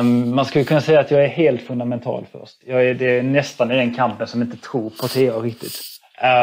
[0.00, 2.56] Um, man skulle kunna säga att jag är helt fundamental först.
[2.66, 5.80] Jag är, det är nästan i den kampen som inte tror på TA riktigt.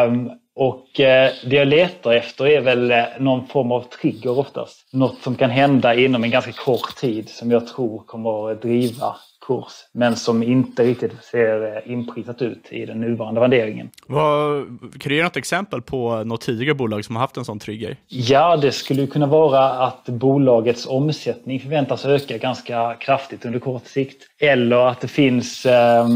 [0.07, 4.89] Um, och uh, det jag letar efter är väl uh, någon form av trigger oftast.
[4.93, 9.15] Något som kan hända inom en ganska kort tid som jag tror kommer att driva
[9.47, 13.89] kurs men som inte riktigt ser eh, inprisat ut i den nuvarande värderingen.
[14.07, 17.59] Vad, kan du ge något exempel på något tidigare bolag som har haft en sån
[17.59, 17.97] trigger?
[18.07, 24.23] Ja, det skulle kunna vara att bolagets omsättning förväntas öka ganska kraftigt under kort sikt.
[24.39, 26.07] Eller att det finns eh,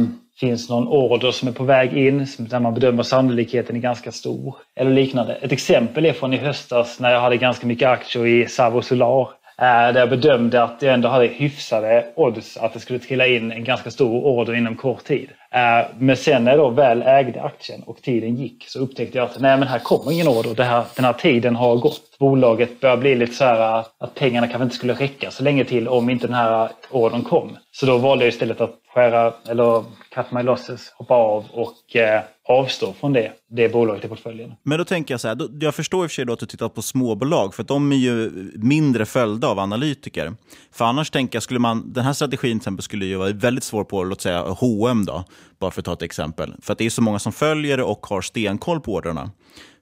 [0.41, 4.56] finns någon order som är på väg in där man bedömer sannolikheten är ganska stor.
[4.75, 5.36] Eller liknande.
[5.36, 9.21] Ett exempel är från i höstas när jag hade ganska mycket aktier i Savo Solar
[9.21, 13.51] eh, där jag bedömde att jag ändå hade hyfsade odds att det skulle trilla in
[13.51, 15.30] en ganska stor order inom kort tid.
[15.51, 19.25] Eh, men sen när jag då väl ägde aktien och tiden gick så upptäckte jag
[19.25, 20.56] att nej men här kommer ingen order.
[20.56, 22.17] Det här, den här tiden har gått.
[22.19, 25.88] Bolaget börjar bli lite så här att pengarna kanske inte skulle räcka så länge till
[25.88, 27.58] om inte den här ordern kom.
[27.71, 29.84] Så då valde jag istället att skära, eller
[30.15, 34.54] cut my losses, hoppa av och eh, avstå från det, det bolaget i portföljen.
[34.63, 36.39] Men då tänker jag så här, då, jag förstår i och för sig då att
[36.39, 40.34] du tittar på småbolag, för att de är ju mindre följda av analytiker.
[40.71, 43.63] För annars tänker jag, skulle man, den här strategin till exempel skulle ju vara väldigt
[43.63, 45.23] svår på, låt säga H&M då,
[45.60, 46.54] bara för att ta ett exempel.
[46.62, 49.32] För att det är så många som följer det och har stenkoll på ordrarna.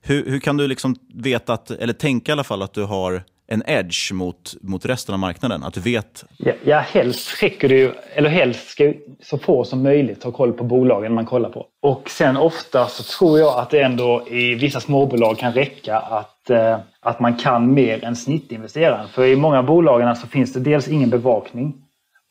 [0.01, 3.23] Hur, hur kan du liksom veta, att, eller tänka i alla fall att du har
[3.51, 5.63] en edge mot, mot resten av marknaden?
[5.63, 6.25] Att du vet?
[6.37, 10.53] Ja, ja helst räcker det ju, eller helst ska så få som möjligt ha koll
[10.53, 11.65] på bolagen man kollar på.
[11.81, 16.49] Och sen ofta så tror jag att det ändå i vissa småbolag kan räcka att,
[16.49, 19.07] eh, att man kan mer än snittinvesteraren.
[19.07, 21.73] För i många bolagen så finns det dels ingen bevakning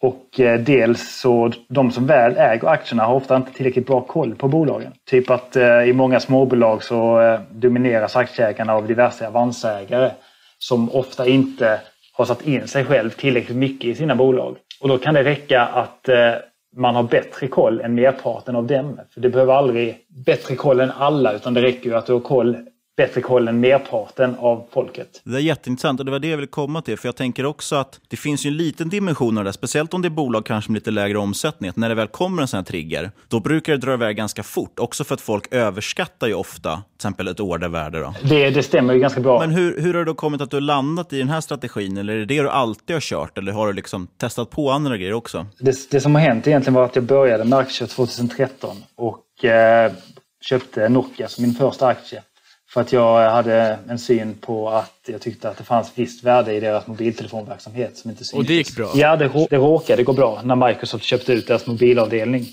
[0.00, 4.35] och eh, dels så de som väl äger aktierna har ofta inte tillräckligt bra koll
[4.35, 4.92] på bolagen.
[5.11, 10.11] Typ att eh, i många småbolag så eh, domineras aktieägarna av diverse avansägare
[10.59, 11.81] som ofta inte
[12.12, 14.57] har satt in sig själv tillräckligt mycket i sina bolag.
[14.81, 16.35] Och då kan det räcka att eh,
[16.77, 19.01] man har bättre koll än merparten av dem.
[19.14, 22.21] För du behöver aldrig bättre koll än alla utan det räcker ju att du har
[22.21, 22.57] koll
[22.98, 25.22] bättre koll än merparten av folket.
[25.24, 26.98] Det är jätteintressant och det var det jag ville komma till.
[26.98, 30.02] För jag tänker också att det finns ju en liten dimension av det, speciellt om
[30.02, 31.70] det är bolag kanske med lite lägre omsättning.
[31.70, 34.42] Att när det väl kommer en sån här trigger, då brukar det dra iväg ganska
[34.42, 34.78] fort.
[34.78, 38.00] Också för att folk överskattar ju ofta till exempel ett ordervärde.
[38.00, 38.14] Då.
[38.22, 39.40] Det, det stämmer ju ganska bra.
[39.40, 41.96] Men hur, hur har det då kommit att du landat i den här strategin?
[41.96, 43.38] Eller är det det du alltid har kört?
[43.38, 45.46] Eller har du liksom testat på andra grejer också?
[45.58, 49.92] Det, det som har hänt egentligen var att jag började med aktier 2013 och eh,
[50.40, 52.22] köpte Nokia som min första aktie.
[52.70, 56.54] För att jag hade en syn på att jag tyckte att det fanns visst värde
[56.54, 58.38] i deras mobiltelefonverksamhet som inte syntes.
[58.38, 58.90] Och det gick bra?
[58.94, 62.46] Ja, det, det råkade gå bra när Microsoft köpte ut deras mobilavdelning.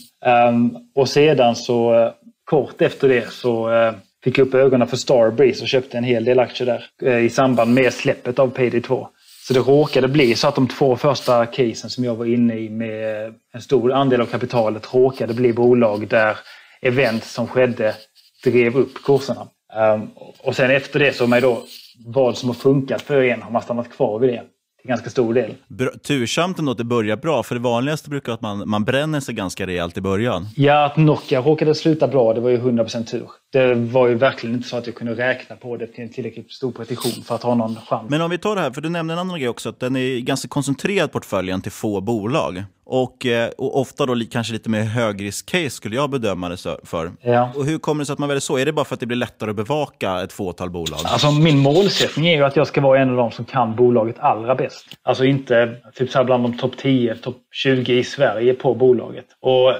[0.49, 2.11] Um, och sedan så uh,
[2.43, 6.25] kort efter det så uh, fick jag upp ögonen för Starbreeze och köpte en hel
[6.25, 9.07] del aktier där uh, i samband med släppet av Payday 2.
[9.47, 12.69] Så det råkade bli så att de två första casen som jag var inne i
[12.69, 16.37] med en stor andel av kapitalet råkade bli bolag där
[16.81, 17.95] event som skedde
[18.43, 19.47] drev upp kurserna.
[19.73, 21.63] Um, och sen efter det så har man då
[22.05, 24.43] vad som har funkat för en har man stannat kvar vid det
[24.85, 25.53] till ganska stor del.
[25.67, 28.83] Bra, tursamt ändå att det börjar bra, för det vanligaste brukar vara att man, man
[28.83, 30.47] bränner sig ganska rejält i början.
[30.55, 33.27] Ja, att Nokia råkade sluta bra, det var ju 100% tur.
[33.55, 36.51] Det var ju verkligen inte så att jag kunde räkna på det till en tillräckligt
[36.51, 38.09] stor precision för att ha någon chans.
[38.09, 39.95] Men om vi tar det här, för du nämnde en annan grej också, att den
[39.95, 42.63] är ganska koncentrerad portföljen till få bolag.
[42.85, 47.11] Och, eh, och ofta då kanske lite mer högrisk-case skulle jag bedöma det för.
[47.21, 47.51] Ja.
[47.55, 48.57] Och hur kommer det sig att man väljer så?
[48.57, 50.99] Är det bara för att det blir lättare att bevaka ett fåtal bolag?
[51.03, 54.19] Alltså min målsättning är ju att jag ska vara en av de som kan bolaget
[54.19, 54.85] allra bäst.
[55.03, 59.25] Alltså inte typ så här bland de topp 10, topp 20 i Sverige på bolaget.
[59.39, 59.73] Och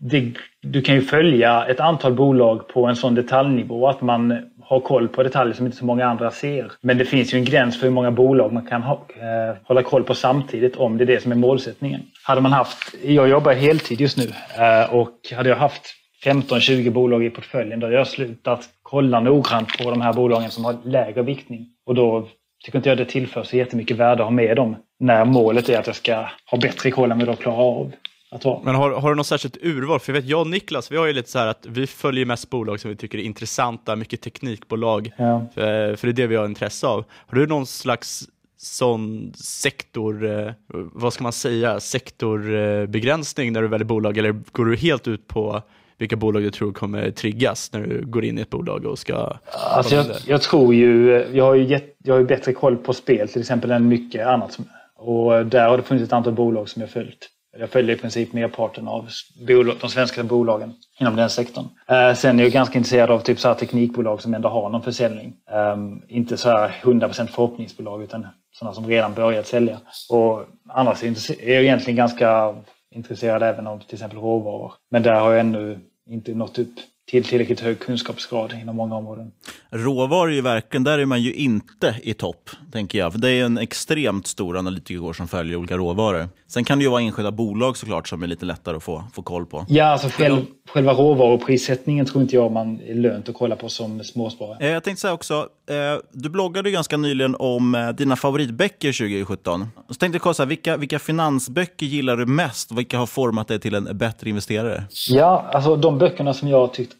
[0.00, 0.32] det,
[0.72, 5.08] du kan ju följa ett antal bolag på en sån detaljnivå att man har koll
[5.08, 6.72] på detaljer som inte så många andra ser.
[6.80, 9.82] Men det finns ju en gräns för hur många bolag man kan ha, eh, hålla
[9.82, 12.00] koll på samtidigt om det är det som är målsättningen.
[12.22, 14.24] Hade man haft, jag jobbar heltid just nu
[14.58, 19.78] eh, och hade jag haft 15-20 bolag i portföljen då hade jag slutat kolla noggrant
[19.78, 21.66] på de här bolagen som har lägre viktning.
[21.86, 22.28] Och då
[22.64, 25.78] tycker inte jag det tillför så jättemycket värde att ha med dem när målet är
[25.78, 26.14] att jag ska
[26.50, 27.92] ha bättre koll än vad jag klarar av
[28.30, 28.60] att vara.
[28.64, 30.00] Men har, har du något särskilt urval?
[30.00, 32.24] För jag vet, jag och Niklas, vi har ju lite så här att vi följer
[32.26, 35.46] mest bolag som vi tycker är intressanta, mycket teknikbolag, Ja.
[35.54, 37.04] för, för det är det vi har intresse av.
[37.10, 38.24] Har du någon slags
[38.58, 40.52] sån sektor, eh,
[40.92, 45.62] vad ska man säga, sektorbegränsning när du väljer bolag eller går du helt ut på
[45.98, 49.32] vilka bolag du tror kommer triggas när du går in i ett bolag och ska...
[49.52, 52.92] Alltså jag, jag tror ju, jag har ju, gett, jag har ju bättre koll på
[52.92, 54.58] spel till exempel än mycket annat.
[54.96, 57.28] Och där har det funnits ett antal bolag som jag följt.
[57.58, 59.08] Jag följer i princip merparten av
[59.48, 61.64] bolag, de svenska bolagen inom den sektorn.
[61.88, 64.82] Eh, sen är jag ganska intresserad av typ så här teknikbolag som ändå har någon
[64.82, 65.34] försäljning.
[65.50, 69.80] Ehm, inte så här 100% förhoppningsbolag utan sådana som redan börjat sälja.
[70.10, 72.54] Och annars är jag egentligen ganska
[72.94, 74.72] intresserad även av till exempel råvaror.
[74.90, 75.78] Men där har jag ännu
[76.10, 76.74] inte nått upp
[77.10, 79.32] till tillräckligt hög kunskapsgrad inom många områden.
[79.70, 83.12] Råvaror är ju verkligen, där är man ju inte i topp, tänker jag.
[83.12, 86.28] För det är en extremt stor analytikerkår som följer olika råvaror.
[86.48, 89.22] Sen kan det ju vara enskilda bolag såklart som är lite lättare att få, få
[89.22, 89.66] koll på.
[89.68, 94.04] Ja, alltså själv, själva råvaruprissättningen tror inte jag man är lönt att kolla på som
[94.04, 94.56] småsparare.
[94.60, 95.34] Eh, Jag tänkte säga också,
[95.70, 95.74] eh,
[96.12, 99.66] du bloggade ju ganska nyligen om eh, dina favoritböcker 2017.
[99.88, 102.72] Så tänkte jag kolla, vilka, vilka finansböcker gillar du mest?
[102.72, 104.84] Vilka har format dig till en bättre investerare?
[105.08, 106.95] Ja, alltså de böckerna som jag har tyckt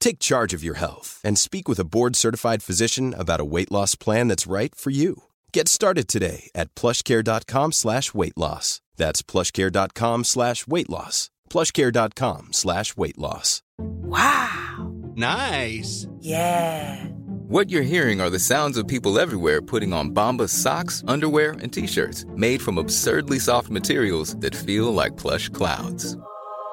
[0.00, 3.94] Take charge of your health and speak with a board-certified physician about a weight loss
[3.94, 5.24] plan that's right for you.
[5.52, 8.80] Get started today at plushcare.com slash weight loss.
[8.96, 11.30] That's plushcare.com slash weight loss.
[11.50, 13.62] plushcare.com slash weight loss.
[13.78, 14.92] Wow.
[15.16, 16.06] Nice.
[16.20, 17.04] Yeah.
[17.48, 21.72] What you're hearing are the sounds of people everywhere putting on Bombas socks, underwear, and
[21.72, 26.16] t-shirts made from absurdly soft materials that feel like plush clouds.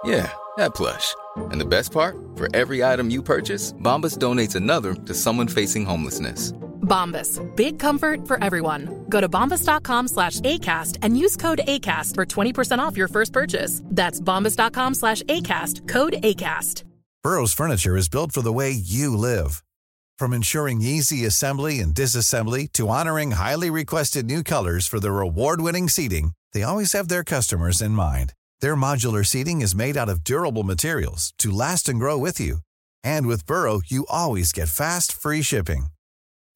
[0.08, 1.14] Yeah, that plush.
[1.52, 2.16] And the best part?
[2.38, 6.54] For every item you purchase, Bombas donates another to someone facing homelessness.
[6.82, 7.42] Bombas.
[7.58, 9.06] Big comfort for everyone.
[9.10, 13.82] Go to bombas.com slash ACAST and use code ACAST for 20% off your first purchase.
[13.86, 15.88] That's bombas.com slash ACAST.
[15.90, 16.84] Code ACAST.
[17.22, 19.62] Burrow's furniture is built for the way you live.
[20.18, 25.90] From ensuring easy assembly and disassembly to honoring highly requested new colors for their award-winning
[25.90, 28.34] seating, they always have their customers in mind.
[28.62, 32.60] Their modular seating is made out of durable materials to last and grow with you.
[33.04, 35.88] And with Burrow, you always get fast, free shipping.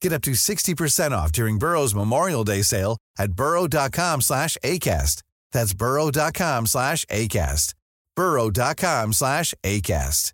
[0.01, 5.21] Get up to 60% off during Burrow's Memorial Day sale at burrow.com slash ACAST.
[5.51, 7.75] That's burrow.com slash ACAST.
[8.15, 10.33] burrow.com slash ACAST.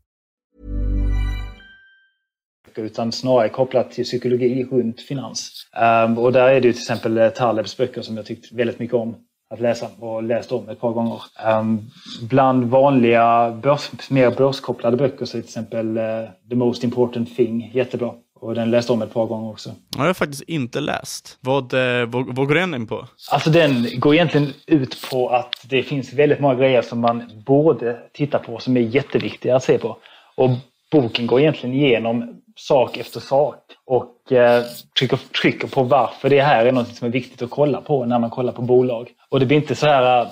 [2.77, 5.67] Utan snarare kopplat till psykologi runt finans.
[5.82, 8.95] Um, och där är det till exempel eh, Talebs böcker som jag tyckt väldigt mycket
[8.95, 9.15] om
[9.49, 11.21] att läsa och läst om ett par gånger.
[11.60, 11.89] Um,
[12.21, 16.03] bland vanliga börs, mer börskopplade böcker så är till exempel uh,
[16.49, 18.13] The Most Important Thing jättebra.
[18.39, 19.71] Och den läste om ett par gånger också.
[19.97, 21.38] Jag har faktiskt inte läst.
[21.41, 23.07] Vad, eh, vad, vad går den in på?
[23.31, 27.99] Alltså den går egentligen ut på att det finns väldigt många grejer som man borde
[28.13, 29.97] titta på som är jätteviktiga att se på.
[30.36, 30.49] Och
[30.91, 34.63] boken går egentligen igenom sak efter sak och eh,
[34.99, 38.19] trycker, trycker på varför det här är något som är viktigt att kolla på när
[38.19, 39.10] man kollar på bolag.
[39.30, 40.32] Och det blir inte så här äh,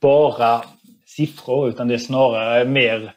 [0.00, 0.62] bara
[1.06, 3.14] siffror utan det är snarare mer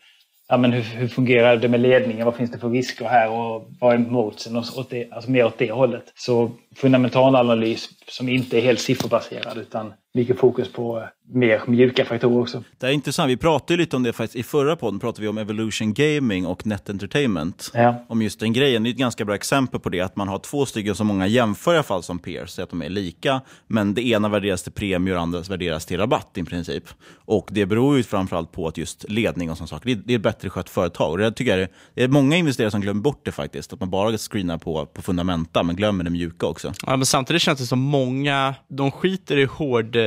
[0.47, 2.25] ja, men hur, hur, fungerar det med ledningen?
[2.25, 4.55] Vad finns det för risker här och vad är motsen?
[4.55, 6.13] Och, det, alltså mer åt det hållet.
[6.15, 12.41] Så fundamentalanalys som inte är helt sifferbaserad utan mycket fokus på äh, mer mjuka faktorer
[12.41, 12.63] också.
[12.77, 13.29] Det är intressant.
[13.29, 14.99] Vi pratade lite om det faktiskt i förra podden.
[14.99, 17.71] pratade vi om Evolution Gaming och Net Entertainment.
[17.73, 18.05] Ja.
[18.07, 18.83] Om just den grejen.
[18.83, 20.01] Det är ett ganska bra exempel på det.
[20.01, 22.49] Att man har två stycken som många jämför i alla fall som peers.
[22.49, 23.41] Så att de är lika.
[23.67, 26.83] Men det ena värderas till premie och det andra värderas till rabatt i princip.
[27.13, 29.95] Och det beror ju framförallt på att just ledning och sådana saker.
[30.05, 31.11] Det är ett bättre skött företag.
[31.11, 33.73] Och det tycker jag det är många investerare som glömmer bort det faktiskt.
[33.73, 36.73] Att man bara screenar på, på fundamenta men glömmer det mjuka också.
[36.85, 39.97] Ja, men samtidigt känns det som många, de skiter i hård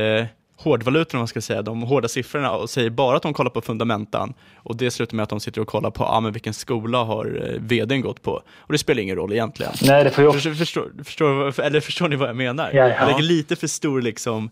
[0.59, 3.51] eh, hårdvalutor, om man ska säga, de hårda siffrorna och säger bara att de kollar
[3.51, 6.53] på fundamentan och det slutar med att de sitter och kollar på ah, men vilken
[6.53, 8.31] skola har eh, vdn gått på.
[8.57, 9.71] Och det spelar ingen roll egentligen.
[9.81, 10.33] Nej, det får jag...
[10.33, 12.71] Förstår, förstår, förstår, eller förstår ni vad jag menar?
[12.73, 12.95] Ja, ja.
[12.99, 14.49] Jag lägger lite för stor liksom,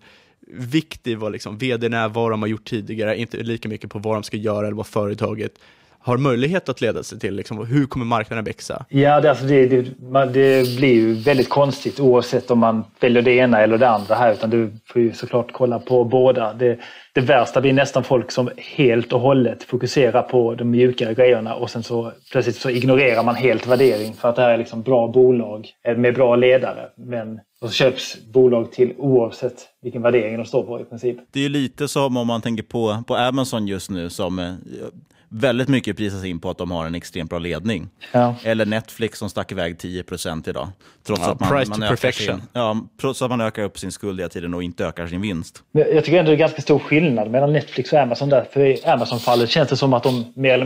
[0.47, 3.99] vikt i vad liksom, vdn är, vad de har gjort tidigare, inte lika mycket på
[3.99, 5.51] vad de ska göra eller vad företaget
[5.99, 7.35] har möjlighet att leda sig till?
[7.35, 8.85] Liksom, hur kommer marknaden växa?
[8.89, 9.81] Ja, det, alltså det, det,
[10.33, 14.33] det, blir ju väldigt konstigt oavsett om man väljer det ena eller det andra här.
[14.33, 16.53] Utan du får ju såklart kolla på båda.
[16.53, 16.79] Det,
[17.13, 21.69] det värsta blir nästan folk som helt och hållet fokuserar på de mjukare grejerna och
[21.69, 25.07] sen så plötsligt så ignorerar man helt värdering för att det här är liksom bra
[25.07, 26.89] bolag med bra ledare.
[26.97, 31.17] Men och så köps bolag till oavsett vilken värdering de står på i princip.
[31.31, 34.53] Det är lite som om man tänker på, på Amazon just nu som eh,
[35.29, 37.89] väldigt mycket prisas in på att de har en extremt bra ledning.
[38.11, 38.35] Ja.
[38.43, 40.67] Eller Netflix som stack iväg 10% idag.
[41.07, 42.39] Trots, ja, att man, price man to ökar perfection.
[42.39, 45.21] sin, ja, trots att man ökar upp sin skuld hela tiden och inte ökar sin
[45.21, 45.63] vinst.
[45.71, 48.45] Jag tycker ändå det är ganska stor skillnad mellan Netflix och Amazon där.
[48.51, 50.25] För i Amazon-fallet känns det som att de,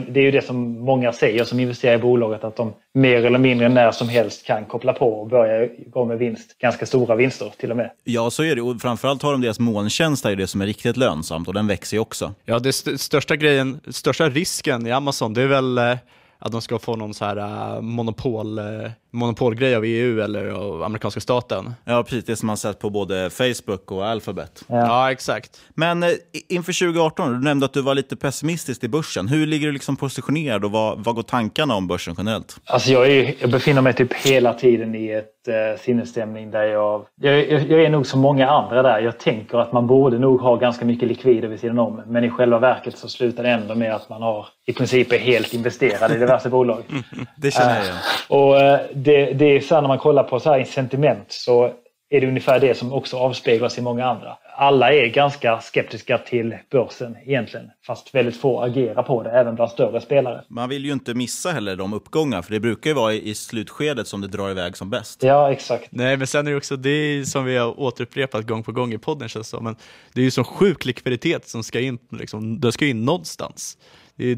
[0.09, 3.39] det är ju det som många säger som investerar i bolaget, att de mer eller
[3.39, 6.57] mindre när som helst kan koppla på och börja gå med vinst.
[6.57, 7.91] Ganska stora vinster till och med.
[8.03, 8.61] Ja, så är det.
[8.61, 11.97] Och framförallt har de deras molntjänst, är det som är riktigt lönsamt och den växer
[11.97, 12.33] ju också.
[12.45, 15.97] Ja, det st största grejen, största risken i Amazon, det är väl eh,
[16.39, 20.83] att de ska få någon så här uh, monopol, uh, monopolgrej av EU eller av
[20.83, 21.73] amerikanska staten.
[21.85, 22.25] Ja, precis.
[22.25, 24.63] Det som man sett på både Facebook och Alphabet.
[24.67, 25.59] Ja, ja exakt.
[25.75, 26.09] Men uh,
[26.49, 29.27] inför 2018, du nämnde att du var lite pessimistisk i börsen.
[29.27, 32.55] Hur ligger du liksom positionerad och vad, vad går tankarna om börsen generellt?
[32.65, 37.05] Alltså jag, är, jag befinner mig typ hela tiden i ett uh, sinnesstämning där jag,
[37.21, 38.99] jag, jag är nog som många andra där.
[38.99, 42.01] Jag tänker att man borde nog ha ganska mycket likvider vid sidan om.
[42.07, 45.17] Men i själva verket så slutar det ändå med att man har i princip är
[45.17, 46.83] helt investerad i diverse bolag.
[47.35, 47.95] det känner jag igen.
[47.95, 51.25] Uh, och uh, det, det är så här när man kollar på så här sentiment
[51.27, 51.73] så
[52.13, 54.37] är det ungefär det som också avspeglas i många andra.
[54.57, 59.71] Alla är ganska skeptiska till börsen egentligen, fast väldigt få agerar på det, även bland
[59.71, 60.43] större spelare.
[60.49, 64.07] Man vill ju inte missa heller de uppgångar, för det brukar ju vara i slutskedet
[64.07, 65.23] som det drar iväg som bäst.
[65.23, 65.87] Ja, exakt.
[65.91, 68.97] Nej, men sen är det också det som vi har återupprepat gång på gång i
[68.97, 69.63] podden, känns det som.
[69.63, 69.75] Men
[70.13, 73.77] det är ju så sjuk likviditet som ska in, liksom, den ska in någonstans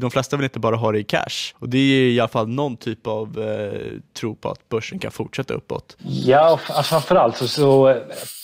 [0.00, 1.54] de flesta vill inte bara ha det i cash.
[1.58, 3.80] Och det är i alla fall någon typ av eh,
[4.20, 5.96] tro på att börsen kan fortsätta uppåt.
[6.02, 7.96] Ja, alltså framförallt så, så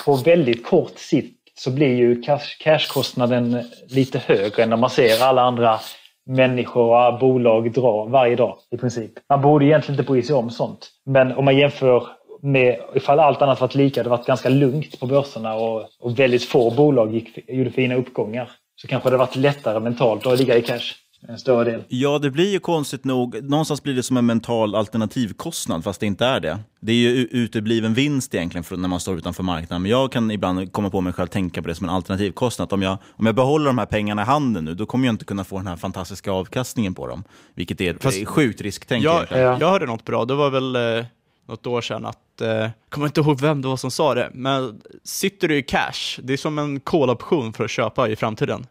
[0.04, 5.22] på väldigt kort sikt så blir ju cash, cashkostnaden lite högre än när man ser
[5.22, 5.80] alla andra
[6.26, 9.10] människor och bolag dra varje dag i princip.
[9.28, 10.90] Man borde egentligen inte bry sig om sånt.
[11.06, 12.06] Men om man jämför
[12.42, 16.44] med, ifall allt annat varit lika, det varit ganska lugnt på börserna och, och väldigt
[16.44, 20.62] få bolag gick, gjorde fina uppgångar, så kanske det varit lättare mentalt att ligga i
[20.62, 20.94] cash
[21.28, 21.84] en större del.
[21.88, 23.42] Ja, det blir ju konstigt nog.
[23.42, 26.58] Någonstans blir det som en mental alternativkostnad, fast det inte är det.
[26.80, 29.82] Det är ju utebliven vinst egentligen för när man står utanför marknaden.
[29.82, 32.72] Men jag kan ibland komma på mig själv tänka på det som en alternativkostnad.
[32.72, 35.24] Om jag, om jag behåller de här pengarna i handen nu, då kommer jag inte
[35.24, 37.24] kunna få den här fantastiska avkastningen på dem.
[37.54, 39.04] Vilket är Fast, sjukt risktänk.
[39.04, 40.24] Jag, jag hörde något bra.
[40.24, 41.04] Det var väl eh,
[41.48, 44.80] något år sedan att, eh, kommer inte ihåg vem det var som sa det, men
[45.04, 48.66] sitter du i cash, det är som en call-option för att köpa i framtiden.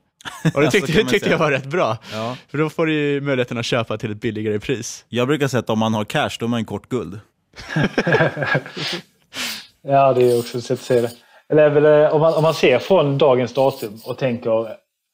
[0.53, 1.97] Och det tyckte, det tyckte jag var rätt bra.
[2.13, 2.36] Ja.
[2.47, 5.05] För då får du ju möjligheten att köpa till ett billigare pris.
[5.09, 7.20] Jag brukar säga att om man har cash, då är man kort guld.
[9.82, 11.11] ja, det är också ett sätt att se det.
[11.49, 14.67] Eller väl, om, man, om man ser från dagens datum och tänker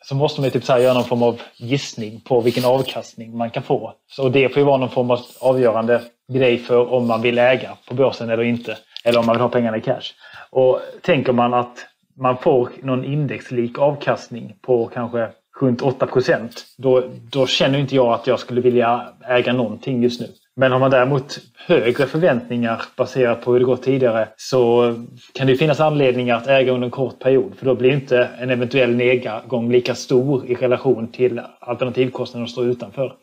[0.06, 3.64] så måste man typ så göra någon form av gissning på vilken avkastning man kan
[3.64, 3.94] få.
[4.08, 6.02] Så det får ju vara någon form av avgörande
[6.34, 8.78] grej för om man vill äga på börsen eller inte.
[9.04, 10.14] Eller om man vill ha pengarna i cash.
[10.50, 11.78] Och tänker man att
[12.18, 15.30] man får någon indexlik avkastning på kanske
[15.62, 16.66] runt 8 procent.
[16.78, 20.28] Då, då känner inte jag att jag skulle vilja äga någonting just nu.
[20.58, 24.94] Men har man däremot högre förväntningar baserat på hur det gått tidigare så
[25.34, 27.56] kan det finnas anledningar att äga under en kort period.
[27.58, 32.64] För då blir inte en eventuell nedgång lika stor i relation till alternativkostnaden att stå
[32.64, 33.14] utanför.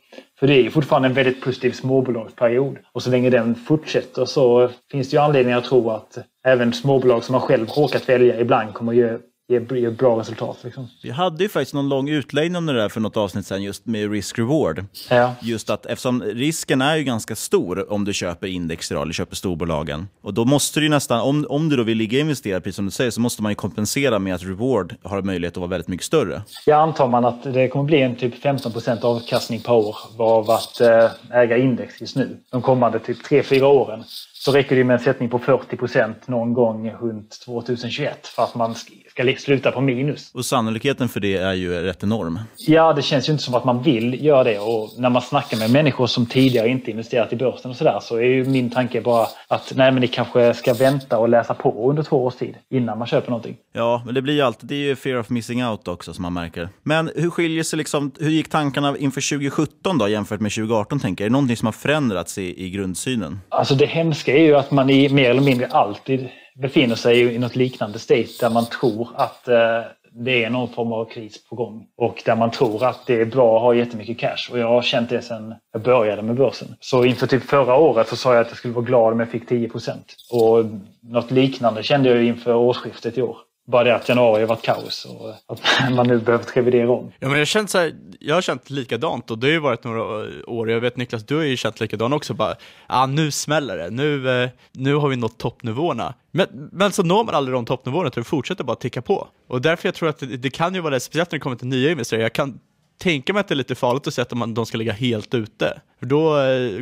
[0.41, 2.79] För det är ju fortfarande en väldigt positiv småbolagsperiod.
[2.93, 7.25] Och så länge den fortsätter så finns det ju anledning att tro att även småbolag
[7.25, 9.21] som man själv råkat välja ibland kommer att
[9.53, 10.59] ger, ger bra resultat.
[10.65, 10.89] Liksom.
[11.03, 13.87] Vi hade ju faktiskt någon lång utläggning om det där för något avsnitt sen just
[13.87, 14.85] med risk-reward.
[15.11, 15.35] Ja.
[15.43, 20.09] Just att eftersom risken är ju ganska stor om du köper index eller köper storbolagen.
[20.23, 22.91] Och då måste du nästan, om, om du då vill ligga investerad, precis som du
[22.91, 26.07] säger, så måste man ju kompensera med att reward har möjlighet att vara väldigt mycket
[26.07, 26.43] större.
[26.67, 28.73] Jag antar man att det kommer bli en typ 15
[29.03, 32.37] avkastning per år av att eh, äga index just nu.
[32.51, 34.05] De kommande typ 3-4 åren
[34.45, 38.55] så räcker det med en sättning på 40 procent någon gång runt 2021 för att
[38.55, 40.31] man ska sluta på minus.
[40.35, 42.39] Och sannolikheten för det är ju rätt enorm.
[42.57, 44.59] Ja, det känns ju inte som att man vill göra det.
[44.59, 48.17] Och när man snackar med människor som tidigare inte investerat i börsen och sådär så
[48.17, 51.91] är ju min tanke bara att nej, men ni kanske ska vänta och läsa på
[51.91, 53.57] under två års tid innan man köper någonting.
[53.73, 56.23] Ja, men det blir ju alltid, det är ju fear of missing out också som
[56.23, 56.69] man märker.
[56.83, 61.25] Men hur skiljer sig liksom, hur gick tankarna inför 2017 då jämfört med 2018 tänker
[61.25, 61.27] jag?
[61.27, 63.41] Är det någonting som har förändrats i, i grundsynen?
[63.49, 67.35] Alltså det hemska det är ju att man i mer eller mindre alltid befinner sig
[67.35, 69.81] i något liknande state där man tror att eh,
[70.13, 71.87] det är någon form av kris på gång.
[71.97, 74.51] Och där man tror att det är bra att ha jättemycket cash.
[74.51, 76.69] Och jag har känt det sedan jag började med börsen.
[76.81, 79.31] Så inför typ förra året så sa jag att jag skulle vara glad om jag
[79.31, 79.93] fick 10%
[80.31, 80.65] Och
[81.01, 83.37] något liknande kände jag inför årsskiftet i år.
[83.65, 85.61] Bara det att januari har varit kaos och eh, att
[85.95, 87.13] man nu behövt revidera om.
[87.19, 89.85] Ja, men jag, känt så här, jag har känt likadant och det har ju varit
[89.85, 90.71] några eh, år.
[90.71, 92.35] Jag vet Niklas, du har ju känt likadant också.
[92.35, 92.55] Bara,
[92.87, 93.91] ah, nu smäller det.
[93.91, 96.15] Nu, eh, nu har vi nått toppnivåerna.
[96.31, 99.29] Men, men så når man aldrig de toppnivåerna utan det fortsätter bara ticka på.
[99.49, 101.57] Och därför jag tror att det, det kan ju vara det, speciellt när det kommer
[101.57, 102.23] till nya investerare.
[102.23, 102.61] Jag kan
[102.99, 105.35] tänka mig att det är lite farligt att säga att de, de ska ligga helt
[105.35, 105.81] ute.
[105.99, 106.31] För då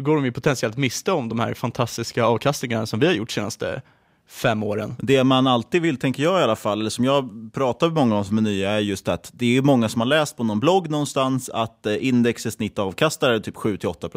[0.01, 3.83] går de ju potentiellt miste om de här fantastiska avkastningarna som vi har gjort senaste
[4.31, 4.97] fem åren.
[4.99, 8.17] Det man alltid vill, tänker jag i alla fall, eller som jag pratar med många
[8.17, 10.61] om som är nya, är just att det är många som har läst på någon
[10.61, 14.09] blogg någonstans att eh, index i snitt avkastar typ 7-8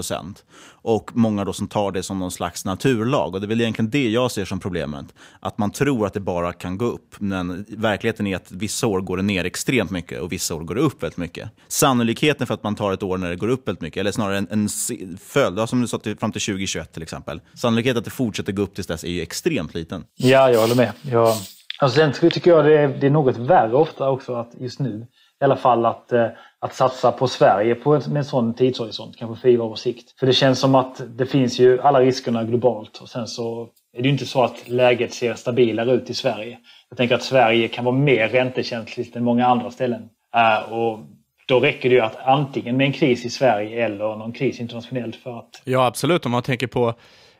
[0.83, 3.33] och många då som tar det som någon slags naturlag.
[3.33, 5.05] Och det är väl egentligen det jag ser som problemet.
[5.39, 7.15] Att man tror att det bara kan gå upp.
[7.19, 10.75] Men verkligheten är att vissa år går det ner extremt mycket och vissa år går
[10.75, 11.49] det upp väldigt mycket.
[11.67, 14.37] Sannolikheten för att man tar ett år när det går upp väldigt mycket, eller snarare
[14.37, 14.69] en, en
[15.17, 17.41] följd, som du sa fram till 2021 till exempel.
[17.53, 20.03] Sannolikheten att det fortsätter gå upp tills dess är ju extremt liten.
[20.15, 20.91] Ja, jag håller med.
[21.01, 21.35] Jag,
[21.79, 25.07] alltså sen tycker jag det är, det är något värre ofta också att just nu
[25.41, 26.27] i alla fall att, eh,
[26.63, 30.19] att satsa på Sverige på en, med en sån tidshorisont, kanske fyra års sikt.
[30.19, 34.01] För det känns som att det finns ju alla riskerna globalt och sen så är
[34.01, 36.57] det ju inte så att läget ser stabilare ut i Sverige.
[36.89, 40.01] Jag tänker att Sverige kan vara mer räntekänsligt än många andra ställen.
[40.35, 40.99] Uh, och
[41.47, 45.15] då räcker det ju att antingen med en kris i Sverige eller någon kris internationellt
[45.15, 45.61] för att...
[45.63, 46.25] Ja, absolut.
[46.25, 46.93] Om man tänker på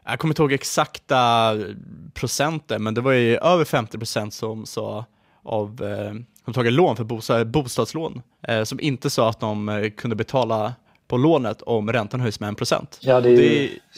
[0.06, 1.54] jag kommer inte ihåg exakta
[2.14, 5.06] procenten, men det var ju över 50 procent som sa
[5.44, 6.14] av eh,
[6.46, 10.74] som tagit lån för bostad, bostadslån, eh, som inte sa att de eh, kunde betala
[11.08, 13.00] på lånet om räntan höjs med en procent.
[13.02, 13.38] Ja, det är,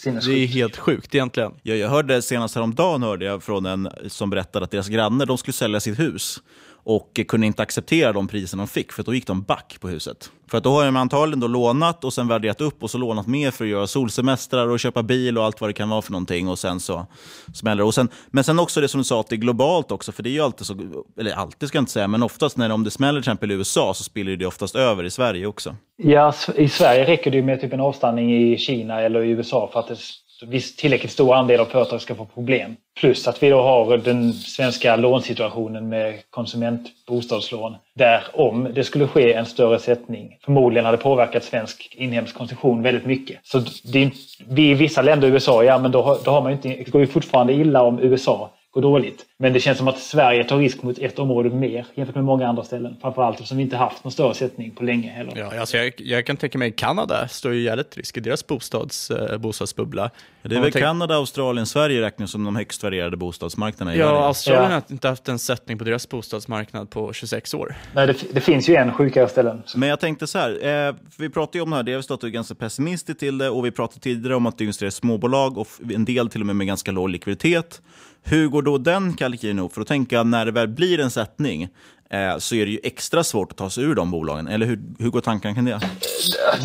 [0.04, 1.52] det, det är helt sjukt egentligen.
[1.64, 5.38] Ja, jag hörde senast häromdagen hörde jag från en som berättade att deras grannar de
[5.38, 6.42] skulle sälja sitt hus
[6.86, 10.32] och kunde inte acceptera de priser de fick, för då gick de back på huset.
[10.48, 13.28] För att då har de antagligen då lånat och sen värderat upp och så lånat
[13.28, 16.12] mer för att göra solsemestrar och köpa bil och allt vad det kan vara för
[16.12, 17.08] någonting och sen så
[17.54, 17.84] smäller det.
[17.84, 20.24] Och sen, men sen också det som du sa, att det är globalt också, för
[20.24, 20.78] det är ju alltid så,
[21.20, 23.54] eller alltid ska jag inte säga, men oftast när om det smäller till exempel i
[23.54, 25.76] USA så spiller det oftast över i Sverige också.
[25.98, 29.80] Ja, i Sverige räcker det med typ en avstanning i Kina eller i USA för
[29.80, 29.98] att det
[30.42, 32.76] viss tillräckligt stor andel av företag ska få problem.
[33.00, 37.76] Plus att vi då har den svenska lånsituationen med konsumentbostadslån.
[37.94, 43.06] Där om det skulle ske en större sättning förmodligen hade påverkat svensk inhemsk konsumtion väldigt
[43.06, 43.40] mycket.
[43.44, 44.12] Så det
[44.50, 47.08] vi i vissa länder, USA, ja men då, då har man inte, det går ju
[47.08, 49.26] fortfarande illa om USA går dåligt.
[49.38, 52.48] Men det känns som att Sverige tar risk mot ett område mer jämfört med många
[52.48, 52.96] andra ställen.
[53.02, 55.34] Framförallt eftersom vi inte haft någon större sättning på länge heller.
[55.36, 59.12] Ja, alltså jag, jag kan tänka mig Kanada står ju jävligt risk i deras bostads,
[59.12, 60.12] eh, bostadsbubbla.
[60.50, 64.24] Det är väl Kanada, Australien, Sverige räknas som de högst varierade bostadsmarknaderna i Ja, världen.
[64.24, 64.76] Australien Ja.
[64.76, 67.76] har inte haft en sättning på deras bostadsmarknad på 26 år.
[67.94, 69.64] Nej, det, det finns ju en sjukare ställen.
[69.76, 72.28] Men jag tänkte så här, eh, vi pratade ju om det här, dels att du
[72.28, 75.58] är ganska pessimistisk till det och vi pratade tidigare om att du investerar i småbolag
[75.58, 77.82] och en del till och med med ganska låg likviditet.
[78.24, 79.74] Hur går då den kalkylen ihop?
[79.74, 81.64] För att tänka när det väl blir en sättning
[82.10, 84.48] eh, så är det ju extra svårt att ta sig ur de bolagen.
[84.48, 85.80] Eller hur, hur går tankarna kring det?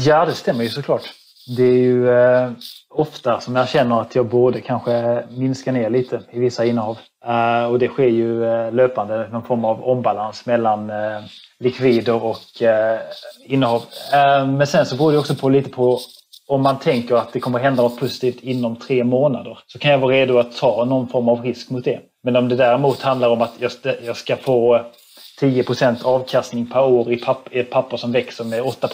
[0.04, 1.02] Ja, det stämmer ju såklart.
[1.56, 2.50] Det är ju eh,
[2.90, 6.98] ofta som jag känner att jag borde kanske minska ner lite i vissa innehav.
[7.26, 11.20] Eh, och det sker ju eh, löpande, någon form av ombalans mellan eh,
[11.58, 13.00] likvider och eh,
[13.44, 13.82] innehav.
[14.12, 15.98] Eh, men sen så beror det också på lite på
[16.46, 19.98] om man tänker att det kommer hända något positivt inom tre månader så kan jag
[19.98, 22.00] vara redo att ta någon form av risk mot det.
[22.22, 23.54] Men om det däremot handlar om att
[24.02, 24.84] jag ska, få
[25.40, 28.88] 10% avkastning per år i, i ett papper som växer med 8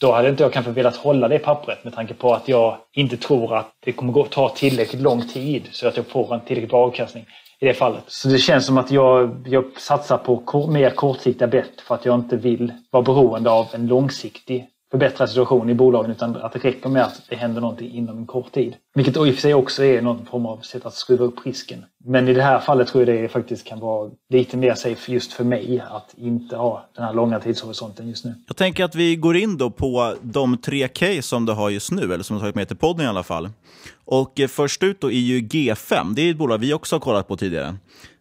[0.00, 3.16] då hade inte jag kanske velat hålla det pappret med tanke på att jag inte
[3.16, 6.70] tror att det kommer gå, ta tillräckligt lång tid så att jag får en tillräckligt
[6.70, 7.26] bra avkastning
[7.60, 8.04] i det fallet.
[8.06, 12.04] Så det känns som att jag, jag satsar på kor, mer kortsiktiga bett för att
[12.04, 16.58] jag inte vill vara beroende av en långsiktig förbättra situationen i bolagen utan att det
[16.58, 18.76] räcker med att det händer någonting inom en kort tid.
[18.94, 21.84] Vilket i och för sig också är någon form av sätt att skruva upp risken.
[22.04, 25.32] Men i det här fallet tror jag det faktiskt kan vara lite mer safe just
[25.32, 28.34] för mig att inte ha den här långa tidshorisonten just nu.
[28.46, 31.92] Jag tänker att vi går in då på de tre case som du har just
[31.92, 33.50] nu, eller som du har tagit med till podden i alla fall.
[34.04, 36.14] Och eh, först ut då är ju G5.
[36.14, 37.74] Det är ett bolag vi också har kollat på tidigare.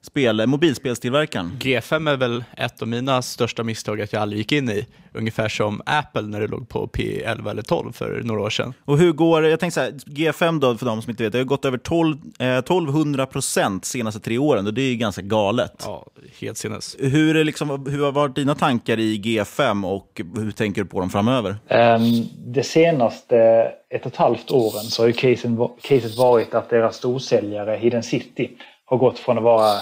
[0.08, 1.52] Spel, mobilspelstillverkaren.
[1.60, 4.88] G5 är väl ett av mina största misstag att jag aldrig gick in i.
[5.14, 8.74] Ungefär som Apple när det låg på P11 eller 12 för några år sedan.
[8.86, 9.46] Och hur går?
[9.46, 11.78] Jag tänker så här, G5 då, för de som inte vet, det har gått över
[11.78, 15.84] 12, eh, 1200 procent senaste tre åren och det är ju ganska galet.
[15.86, 16.06] Ja,
[16.40, 16.96] helt sinnes.
[17.00, 21.00] Hur, är liksom, hur har varit dina tankar i G5 och hur tänker du på
[21.00, 21.50] dem framöver?
[21.50, 23.38] Um, det senaste
[23.90, 28.04] ett och ett halvt åren så har ju casen, caset varit att deras storsäljare Hidden
[28.04, 28.50] City
[28.88, 29.74] har gått från att vara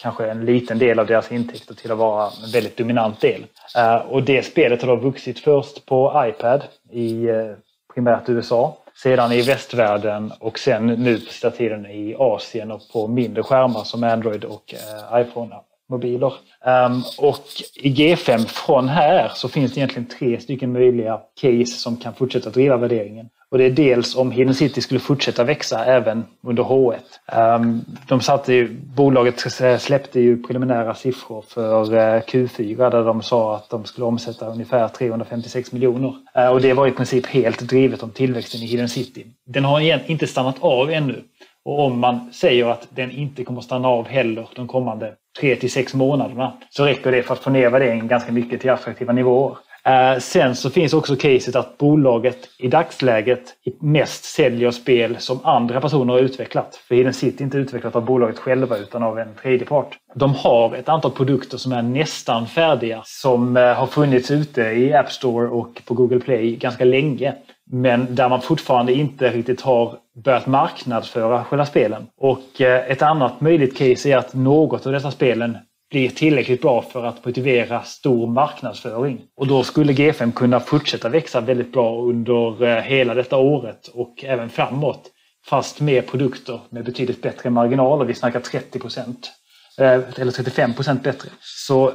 [0.00, 3.46] kanske en liten del av deras intäkter till att vara en väldigt dominant del.
[3.76, 7.52] Eh, och det spelet har då vuxit först på iPad i eh,
[7.94, 13.08] primärt USA, sedan i västvärlden och sen nu på sista tiden i Asien och på
[13.08, 15.54] mindre skärmar som Android och eh, iPhone
[15.88, 16.26] mobiler.
[16.26, 16.32] Um,
[16.72, 21.96] ehm, och i G5 från här så finns det egentligen tre stycken möjliga case som
[21.96, 23.28] kan fortsätta driva värderingen.
[23.54, 26.96] Och det är dels om Hidden City skulle fortsätta växa även under H1.
[27.26, 29.40] Ehm, de satte ju, bolaget
[29.78, 34.88] släppte ju preliminära siffror för eh, Q4 där de sa att de skulle omsätta ungefär
[34.88, 36.14] 356 miljoner.
[36.34, 39.26] Eh, och det var i princip helt drivet om tillväxten i Hidden City.
[39.46, 41.24] Den har igen inte stannat av ännu.
[41.64, 45.56] Och om man säger att den inte kommer att stanna av heller de kommande tre
[45.56, 49.12] till sex månaderna så räcker det för att få ner värderingen ganska mycket till attraktiva
[49.12, 49.56] nivåer.
[49.86, 55.80] Eh, sen så finns också caset att bolaget i dagsläget mest säljer spel som andra
[55.80, 56.76] personer har utvecklat.
[56.88, 59.98] För Hidden City är inte utvecklat av bolaget själva utan av en tredje part.
[60.14, 64.94] De har ett antal produkter som är nästan färdiga som eh, har funnits ute i
[64.94, 67.34] App Store och på Google Play ganska länge.
[67.70, 72.06] Men där man fortfarande inte riktigt har börjat marknadsföra själva spelen.
[72.20, 75.58] Och eh, ett annat möjligt case är att något av dessa spelen
[75.94, 79.20] blir tillräckligt bra för att motivera stor marknadsföring.
[79.36, 84.24] Och då skulle G5 kunna fortsätta växa väldigt bra under eh, hela detta året och
[84.24, 85.10] även framåt.
[85.46, 88.04] Fast med produkter med betydligt bättre marginaler.
[88.04, 89.30] Vi snackar 30 procent.
[89.78, 91.28] Eh, eller 35 procent bättre.
[91.40, 91.92] Så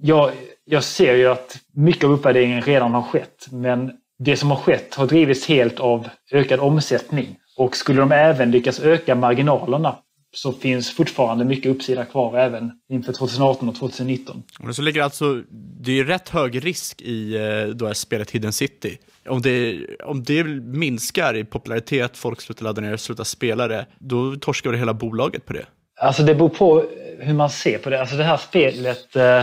[0.00, 0.30] jag,
[0.64, 3.46] jag ser ju att mycket av uppvärderingen redan har skett.
[3.52, 7.36] Men det som har skett har drivits helt av ökad omsättning.
[7.56, 9.96] Och skulle de även lyckas öka marginalerna
[10.32, 14.42] så finns fortfarande mycket uppsida kvar även inför 2018 och 2019.
[14.60, 15.42] Men så ligger alltså,
[15.80, 18.98] det är rätt hög risk i eh, då är spelet Hidden City.
[19.28, 24.36] Om det, om det minskar i popularitet, folk slutar ladda ner, slutar spela det, då
[24.36, 25.66] torskar det hela bolaget på det.
[26.00, 26.84] Alltså det beror på
[27.18, 28.00] hur man ser på det.
[28.00, 29.42] Alltså det här spelet eh,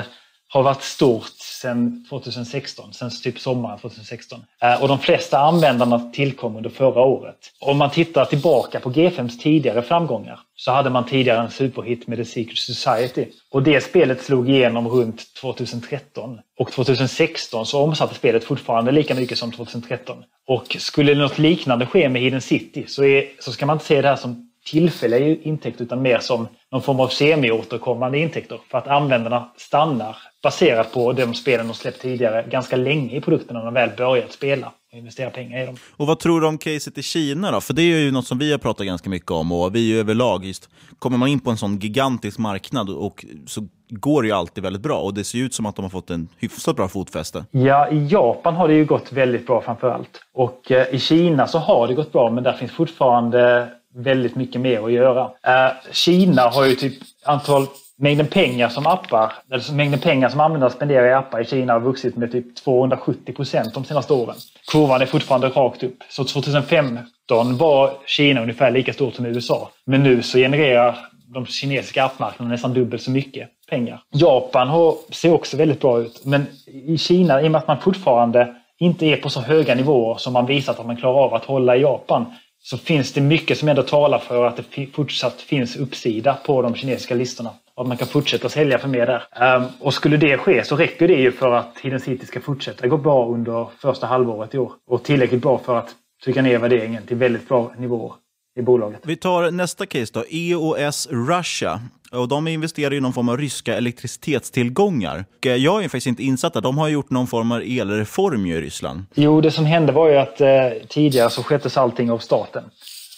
[0.58, 1.32] har varit stort
[1.62, 4.40] sedan 2016, sen typ sommaren 2016.
[4.62, 7.38] Eh, och de flesta användarna tillkom under förra året.
[7.60, 12.18] Om man tittar tillbaka på G5s tidigare framgångar så hade man tidigare en superhit med
[12.18, 13.26] The Secret Society.
[13.52, 16.40] Och det spelet slog igenom runt 2013.
[16.60, 20.24] Och 2016 så omsatte spelet fortfarande lika mycket som 2013.
[20.48, 24.02] Och skulle något liknande ske med Hidden City så, är, så ska man inte se
[24.02, 28.60] det här som tillfälliga intäkter utan mer som någon form av semi-återkommande intäkter.
[28.72, 33.56] För att användarna stannar baserat på de spelen de släppt tidigare ganska länge i produkten
[33.56, 34.72] när de väl börjat spela.
[34.94, 35.76] investera pengar i dem.
[35.98, 37.62] Och vad tror du om caset i Kina då?
[37.62, 39.96] För det är ju något som vi har pratat ganska mycket om och vi är
[39.96, 44.28] ju överlag just, kommer man in på en sån gigantisk marknad och så går det
[44.28, 46.76] ju alltid väldigt bra och det ser ut som att de har fått en hyfsat
[46.76, 47.46] bra fotfäste.
[47.52, 50.22] Ja, i Japan har det ju gått väldigt bra framför allt.
[50.34, 54.62] Och eh, i Kina så har det gått bra men där finns fortfarande väldigt mycket
[54.62, 55.22] mer att göra.
[55.24, 56.94] Eh, Kina har ju typ
[57.26, 57.68] antal
[58.00, 61.80] Mängden pengar som appar, eller mängden pengar som användare spenderar i appar i Kina har
[61.80, 64.36] vuxit med typ 270 procent de senaste åren.
[64.72, 65.98] Kurvan är fortfarande rakt upp.
[66.10, 69.70] Så 2015 var Kina ungefär lika stort som USA.
[69.86, 70.98] Men nu så genererar
[71.34, 74.02] de kinesiska appmarknaderna nästan dubbelt så mycket pengar.
[74.12, 76.26] Japan har, ser också väldigt bra ut.
[76.26, 80.16] Men i Kina, i och med att man fortfarande inte är på så höga nivåer
[80.16, 82.26] som man visat att man klarar av att hålla i Japan,
[82.60, 86.76] så finns det mycket som ändå talar för att det fortsatt finns uppsida på de
[86.76, 87.50] kinesiska listorna.
[87.76, 89.56] Och att man kan fortsätta sälja för mer där.
[89.56, 92.88] Um, och skulle det ske så räcker det ju för att Hidden City ska fortsätta
[92.88, 94.72] gå bra under första halvåret i år.
[94.88, 98.14] Och tillräckligt bra för att trycka ner värderingen till väldigt bra nivåer
[98.58, 99.00] i bolaget.
[99.04, 101.82] Vi tar nästa case då, EOS Russia.
[102.12, 105.26] Och de investerar i någon form av ryska elektricitetstillgångar.
[105.46, 106.62] Eh, jag är faktiskt inte insatt där.
[106.62, 109.06] De har gjort någon form av elreform i Ryssland.
[109.16, 110.48] Jo, det som hände var ju att eh,
[110.90, 112.64] tidigare så sköttes allting av staten.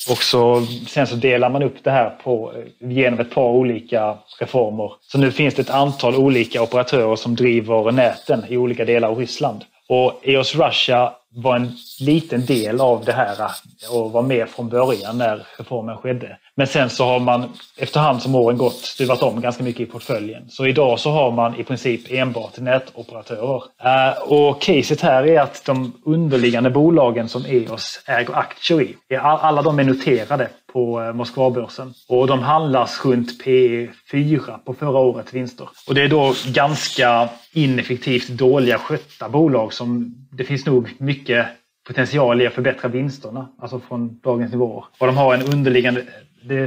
[0.10, 4.92] Och så, sen så delar man upp det här på, genom ett par olika reformer.
[5.12, 9.18] Så nu finns det ett antal olika operatörer som driver näten i olika delar av
[9.18, 9.64] Ryssland.
[9.88, 14.70] Och EOS Russia var en liten del av det här eh, och var med från
[14.70, 16.38] början när reformen skedde.
[16.60, 17.46] Men sen så har man
[17.78, 20.50] efterhand som åren gått stuvat om ganska mycket i portföljen.
[20.50, 23.64] Så idag så har man i princip enbart nätoperatörer.
[23.84, 29.62] Eh, och caset här är att de underliggande bolagen som EOS äger aktier i, alla
[29.62, 31.94] de är noterade på eh, Moskvabörsen.
[32.08, 35.70] Och de handlas runt P4 på förra årets vinster.
[35.88, 41.48] Och det är då ganska ineffektivt dåliga skötta bolag som det finns nog mycket
[41.90, 44.84] potential i att förbättra vinsterna, alltså från dagens nivåer.
[44.98, 46.04] Och de har en underliggande,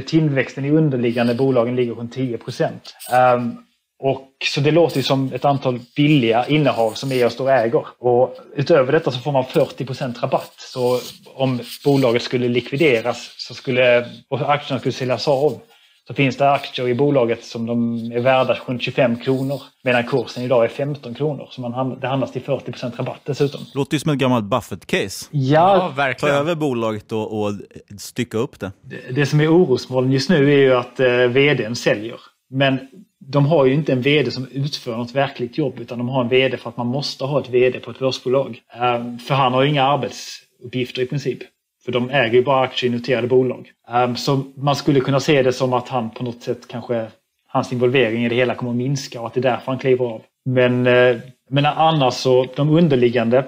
[0.07, 2.95] tillväxten i underliggande bolagen ligger runt 10 procent.
[3.35, 3.57] Um,
[3.99, 7.85] och, så det låter ju som ett antal billiga innehav som EOS då äger.
[7.99, 10.53] Och utöver detta så får man 40 procent rabatt.
[10.57, 10.99] Så
[11.35, 15.59] om bolaget skulle likvideras så skulle, och aktierna skulle säljas av
[16.07, 20.43] så finns det aktier i bolaget som de är värda runt 25 kronor medan kursen
[20.43, 21.47] idag är 15 kronor.
[21.51, 23.61] Så man, det handlas till 40 procent rabatt dessutom.
[23.73, 25.27] Låter ju som ett gammalt Buffett-case.
[25.31, 26.35] Ja, ja, verkligen.
[26.35, 27.51] Ta över bolaget och, och
[27.97, 28.71] stycka upp det.
[28.81, 29.15] det.
[29.15, 32.19] Det som är orosmoln just nu är ju att eh, vdn säljer.
[32.49, 32.79] Men
[33.19, 36.29] de har ju inte en vd som utför något verkligt jobb utan de har en
[36.29, 38.59] vd för att man måste ha ett vd på ett börsbolag.
[38.73, 41.39] Eh, för han har ju inga arbetsuppgifter i princip.
[41.85, 43.71] För de äger ju bara aktier i noterade bolag.
[43.89, 47.07] Ehm, så man skulle kunna se det som att han på något sätt kanske,
[47.47, 50.05] hans involvering i det hela kommer att minska och att det är därför han kliver
[50.05, 50.21] av.
[50.45, 51.17] Men, eh,
[51.49, 53.45] men annars så, de underliggande,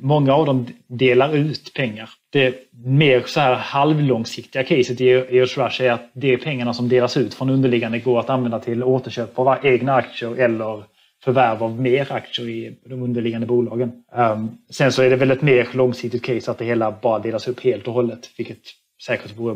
[0.00, 2.10] många av dem delar ut pengar.
[2.32, 2.54] Det
[2.84, 7.34] mer så här halvlångsiktiga caset i EOS Rush är att de pengarna som delas ut
[7.34, 10.82] från underliggande går att använda till återköp av egna aktier eller
[11.24, 13.92] förvärv av mer aktier i de underliggande bolagen.
[14.16, 17.48] Um, sen så är det väl ett mer långsiktigt case att det hela bara delas
[17.48, 18.58] upp helt och hållet, vilket
[19.06, 19.54] säkert vore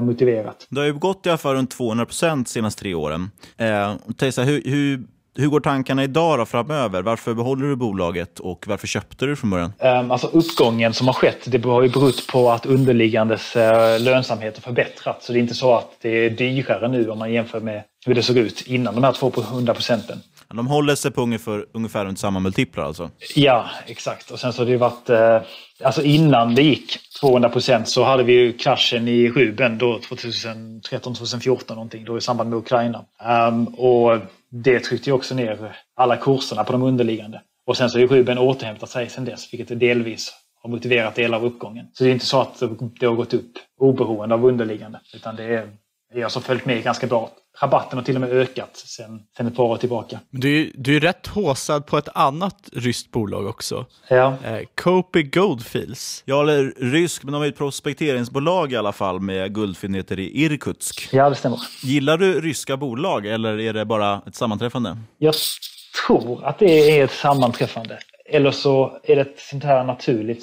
[0.00, 0.66] motiverat.
[0.70, 3.30] Det har ju gått i alla fall runt 200 procent de senaste tre åren.
[3.56, 5.02] Eh, Tejsa, hur, hur,
[5.36, 7.02] hur går tankarna idag då framöver?
[7.02, 9.72] Varför behåller du bolaget och varför köpte du från början?
[9.78, 13.62] Um, alltså uppgången som har skett, det har ju berott på att underliggandes uh,
[14.00, 15.26] lönsamhet har förbättrats.
[15.26, 18.14] Så det är inte så att det är dyrare nu om man jämför med hur
[18.14, 20.18] det såg ut innan de här 200 procenten.
[20.54, 23.10] De håller sig på ungefär, ungefär runt samma multiplar alltså?
[23.34, 24.30] Ja, exakt.
[24.30, 25.10] Och sen så har det ju varit...
[25.10, 25.40] Eh,
[25.84, 31.14] alltså innan det gick 200 procent så hade vi ju kraschen i Ruben då 2013,
[31.14, 33.04] 2014 någonting, då i samband med Ukraina.
[33.48, 34.18] Um, och
[34.50, 37.42] det tryckte ju också ner alla kurserna på de underliggande.
[37.66, 40.32] Och sen så har ju Ruben återhämtat sig sen dess, vilket delvis
[40.62, 41.86] har motiverat delar av uppgången.
[41.92, 42.62] Så det är inte så att
[43.00, 45.70] det har gått upp oberoende av underliggande, utan det är,
[46.14, 47.30] jag alltså följt med ganska bra
[47.62, 50.20] rabatten har till och med ökat sen, sen ett par år tillbaka.
[50.30, 53.86] Du, du är rätt håsad på ett annat ryskt bolag också.
[54.08, 54.36] Ja.
[54.44, 56.22] Eh, Copy Goldfields.
[56.26, 61.08] Ja, eller rysk, men de är ett prospekteringsbolag i alla fall med guldfyndigheter i Irkutsk.
[61.12, 61.58] Ja, det stämmer.
[61.82, 64.96] Gillar du ryska bolag eller är det bara ett sammanträffande?
[65.18, 65.34] Jag
[66.06, 67.98] tror att det är ett sammanträffande.
[68.28, 70.42] Eller så är det ett sånt här naturligt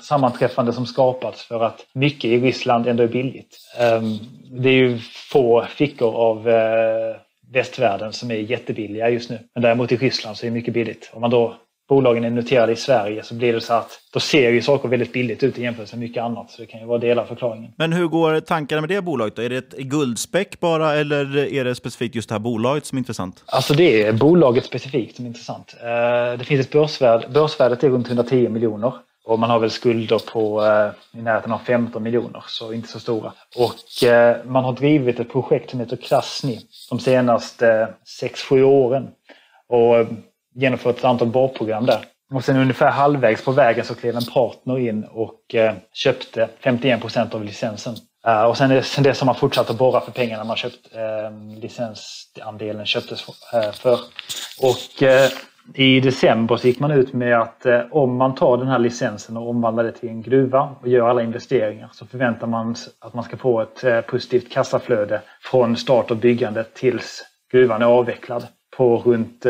[0.00, 3.58] sammanträffande som skapats för att mycket i Ryssland ändå är billigt.
[3.78, 4.18] Ehm,
[4.50, 4.98] det är ju
[5.32, 7.16] få fickor av eh,
[7.52, 9.38] västvärlden som är jättebilliga just nu.
[9.54, 11.10] Men däremot i Ryssland så är det mycket billigt.
[11.12, 11.56] Om man då
[11.88, 15.12] bolagen är noterade i Sverige så blir det så att då ser ju saker väldigt
[15.12, 16.50] billigt ut i jämförelse med mycket annat.
[16.50, 17.72] Så det kan ju vara delar av förklaringen.
[17.76, 19.42] Men hur går tankarna med det bolaget då?
[19.42, 23.00] Är det ett guldspäck bara eller är det specifikt just det här bolaget som är
[23.00, 23.44] intressant?
[23.46, 25.74] Alltså det är bolaget specifikt som är intressant.
[25.80, 28.92] Eh, det finns ett börsvärde, börsvärdet är runt 110 miljoner.
[29.24, 33.00] Och man har väl skulder på eh, i närheten av 15 miljoner, så inte så
[33.00, 33.32] stora.
[33.56, 36.60] Och eh, man har drivit ett projekt som heter Krasni
[36.90, 37.88] de senaste
[38.22, 39.08] 6-7 åren.
[39.68, 40.06] Och
[40.54, 42.04] genomfört ett antal borrprogram där.
[42.34, 47.00] Och sen ungefär halvvägs på vägen så klev en partner in och eh, köpte 51
[47.00, 47.94] procent av licensen.
[48.26, 50.94] Uh, och sen, sen dess har man fortsatt att borra för pengarna man köpt.
[50.94, 53.92] eh, licensandelen köptes för.
[53.92, 53.98] Eh,
[54.62, 55.30] och eh,
[55.74, 59.48] i december så gick man ut med att om man tar den här licensen och
[59.48, 63.36] omvandlar det till en gruva och gör alla investeringar så förväntar man att man ska
[63.36, 68.46] få ett positivt kassaflöde från start av byggandet tills gruvan är avvecklad
[68.76, 69.46] på runt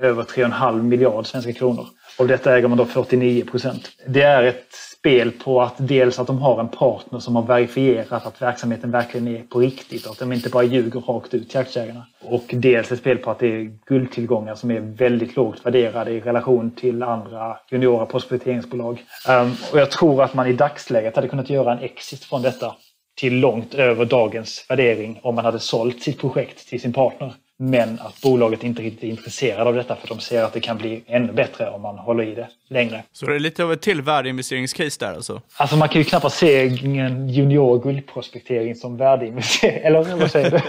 [0.00, 1.86] över 3,5 miljard svenska kronor.
[2.18, 3.90] Av detta äger man då 49 procent.
[4.06, 4.66] Det är ett
[4.98, 9.28] spel på att dels att de har en partner som har verifierat att verksamheten verkligen
[9.28, 12.06] är på riktigt och att de inte bara ljuger rakt ut till aktieägarna.
[12.20, 16.20] Och dels ett spel på att det är guldtillgångar som är väldigt lågt värderade i
[16.20, 19.04] relation till andra juniora prospekteringsbolag.
[19.28, 22.74] Ehm, och jag tror att man i dagsläget hade kunnat göra en exit från detta
[23.16, 27.34] till långt över dagens värdering om man hade sålt sitt projekt till sin partner.
[27.58, 30.76] Men att bolaget inte riktigt är intresserade av detta för de ser att det kan
[30.76, 33.02] bli ännu bättre om man håller i det längre.
[33.12, 35.42] Så det är lite av ett till värdeinvesteringscase där alltså?
[35.56, 39.78] Alltså man kan ju knappast se en junior guldprospektering som värdeinvestering.
[39.82, 40.60] Eller vad säger du?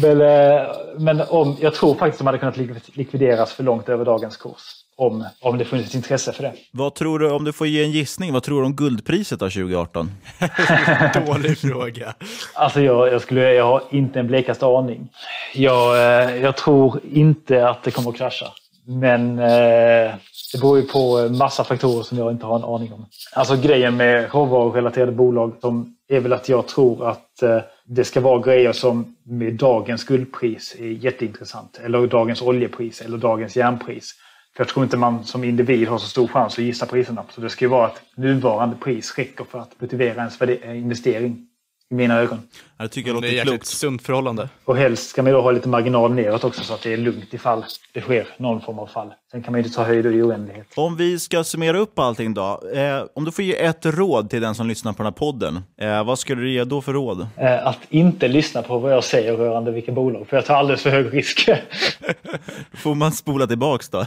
[0.00, 0.66] men, eh,
[0.98, 4.81] men om, jag tror faktiskt att de hade kunnat likvideras för långt över dagens kurs
[4.96, 6.52] om, om det funnits intresse för det.
[6.70, 9.50] Vad tror du, om du får ge en gissning, vad tror du om guldpriset av
[9.50, 10.10] 2018?
[11.26, 12.14] Dålig fråga.
[12.54, 15.08] Alltså jag, jag, skulle, jag har inte en blekaste aning.
[15.54, 18.46] Jag, eh, jag tror inte att det kommer att krascha.
[18.84, 20.14] Men eh,
[20.52, 23.06] det beror ju på massa faktorer som jag inte har en aning om.
[23.32, 28.20] Alltså grejen med råvarurelaterade bolag som är väl att jag tror att eh, det ska
[28.20, 31.80] vara grejer som med dagens guldpris är jätteintressant.
[31.84, 34.14] Eller dagens oljepris eller dagens järnpris.
[34.56, 37.24] För jag tror inte man som individ har så stor chans att gissa priserna.
[37.30, 41.46] Så det ska ju vara att nuvarande pris räcker för att motivera ens investering
[41.90, 42.38] i mina ögon.
[42.82, 43.62] Det tycker jag låter det är klokt.
[43.62, 44.48] ett sunt förhållande.
[44.64, 47.34] Och helst ska man då ha lite marginal neråt också så att det är lugnt
[47.34, 49.12] ifall det sker någon form av fall.
[49.30, 50.66] Sen kan man ju inte ta höjd i oändlighet.
[50.74, 52.62] Om vi ska summera upp allting då.
[52.74, 55.60] Eh, om du får ge ett råd till den som lyssnar på den här podden.
[55.80, 57.26] Eh, vad skulle du ge då för råd?
[57.36, 60.26] Eh, att inte lyssna på vad jag säger rörande vilka bolag.
[60.28, 61.48] För jag tar alldeles för hög risk.
[62.74, 64.06] får man spola tillbaks då?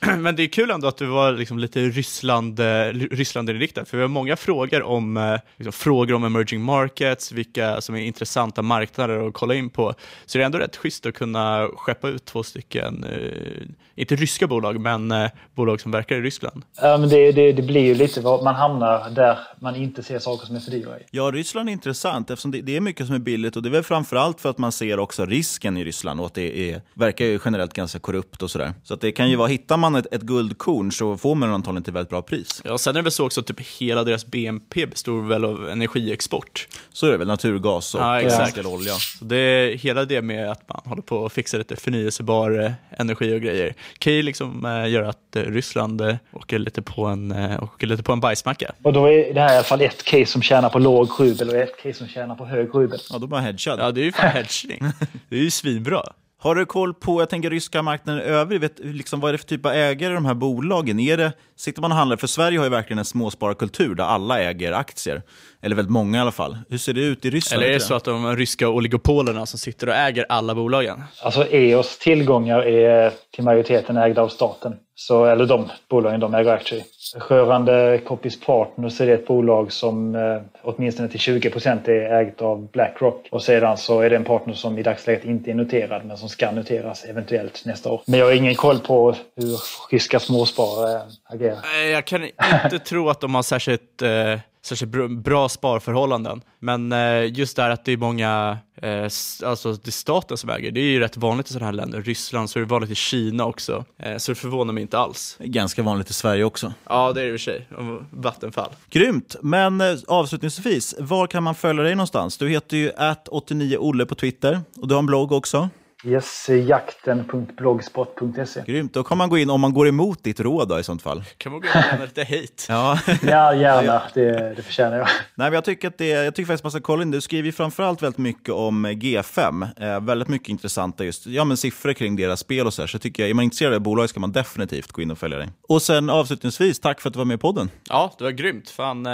[0.18, 2.64] Men det är kul ändå att du var liksom lite Ryssland, eh,
[3.10, 3.84] Ryssland-inriktad.
[3.84, 8.00] För vi har många frågor om, eh, liksom, frågor om emerging markets, vilka som är
[8.00, 9.94] intressanta marknader att kolla in på.
[10.26, 14.46] Så det är ändå rätt schysst att kunna skeppa ut två stycken, eh, inte ryska
[14.46, 16.62] bolag, men eh, bolag som verkar i Ryssland.
[16.80, 20.18] Ja, men det, det, det, blir ju lite vad man hamnar där man inte ser
[20.18, 20.90] saker som är för dyra.
[21.10, 23.70] Ja, Ryssland är intressant eftersom det, det, är mycket som är billigt och det är
[23.70, 27.24] väl framförallt för att man ser också risken i Ryssland och att det är, verkar
[27.24, 28.72] ju generellt ganska korrupt och sådär.
[28.84, 31.84] Så att det kan ju vara, hittar man ett, ett guldkorn så får man antagligen
[31.84, 32.62] till väldigt bra pris.
[32.64, 35.68] Ja, sen är det väl så också att typ hela deras BNP består väl av
[35.68, 36.68] energiexport.
[36.92, 38.66] Så är det väl, naturgas och ja, exakt.
[38.66, 38.92] olja.
[38.92, 42.72] Så det är hela det med att man håller på att fixa lite förnyelsebar eh,
[42.90, 47.32] energi och grejer kan ju liksom äh, göra att äh, Ryssland åker, lite på en,
[47.60, 48.72] åker lite på en bajsmacka.
[48.82, 51.48] Och då är det här i alla fall ett case som tjänar på låg rubel
[51.48, 52.98] och ett case som tjänar på hög rubel.
[53.10, 53.78] Ja, då är man hedgad.
[53.80, 54.82] Ja, det är ju fan hedging.
[55.28, 56.02] det är ju svinbra.
[56.42, 59.46] Har du koll på, jag tänker ryska marknaden i övrigt, liksom, vad är det för
[59.46, 61.00] typ av ägare i de här bolagen?
[61.00, 61.32] Är det,
[61.62, 65.22] sitter man och handlar, för Sverige har ju verkligen en småspararkultur där alla äger aktier.
[65.62, 66.58] Eller väldigt många i alla fall.
[66.68, 67.62] Hur ser det ut i Ryssland?
[67.62, 71.02] Eller är det så att de ryska oligopolerna som sitter och äger alla bolagen?
[71.22, 74.74] Alltså EOS tillgångar är till majoriteten ägda av staten.
[74.94, 76.84] Så, eller de bolagen de äger aktier i.
[77.28, 82.42] Rörande Copies Partners är det ett bolag som eh, åtminstone till 20 procent är ägt
[82.42, 83.28] av Blackrock.
[83.30, 86.28] Och sedan så är det en partner som i dagsläget inte är noterad men som
[86.28, 88.00] ska noteras eventuellt nästa år.
[88.06, 89.58] Men jag har ingen koll på hur
[89.90, 91.51] ryska småsparare agerar.
[91.92, 92.24] Jag kan
[92.64, 96.42] inte tro att de har särskilt eh särskilt bra sparförhållanden.
[96.58, 99.02] Men eh, just det här att det är många, eh,
[99.44, 102.02] alltså det är staten som äger, det är ju rätt vanligt i sådana här länder.
[102.02, 103.84] Ryssland, så är det vanligt i Kina också.
[103.98, 105.36] Eh, så det förvånar mig inte alls.
[105.40, 106.72] Ganska vanligt i Sverige också.
[106.88, 107.68] Ja, det är det i och för sig.
[108.10, 108.70] Vattenfall.
[108.90, 109.36] Grymt!
[109.42, 112.38] Men avslutningsvis, var kan man följa dig någonstans?
[112.38, 115.68] Du heter ju 89olle på Twitter och du har en blogg också.
[116.04, 118.62] Yes, jakten.blogspot.se.
[118.66, 121.02] Grymt, då kan man gå in om man går emot ditt råd då, i sånt
[121.02, 121.24] fall.
[121.38, 122.52] Kan man gå in och lämna lite hate?
[122.68, 122.98] ja.
[123.22, 124.02] ja, gärna.
[124.14, 125.06] Det, det förtjänar jag.
[125.06, 127.16] Nej, men jag, tycker att det, jag tycker faktiskt man ska kolla in det.
[127.16, 129.68] Du skriver ju framförallt väldigt mycket om G5.
[129.80, 132.86] Eh, väldigt mycket intressanta just, ja, men siffror kring deras spel och så här.
[132.86, 135.38] Så tycker jag, är man intresserad av bolag ska man definitivt gå in och följa
[135.38, 135.48] dig.
[135.68, 137.70] Och sen avslutningsvis, tack för att du var med i podden.
[137.88, 138.70] Ja, det var grymt.
[138.70, 139.12] Fan, eh,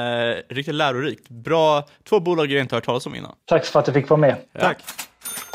[0.49, 1.29] riktigt lärorikt.
[1.29, 3.33] Bra, två bolag jag inte hört talas om innan.
[3.45, 4.37] Tack för att du fick vara med.
[4.53, 4.61] Ja.
[4.61, 4.79] Tack.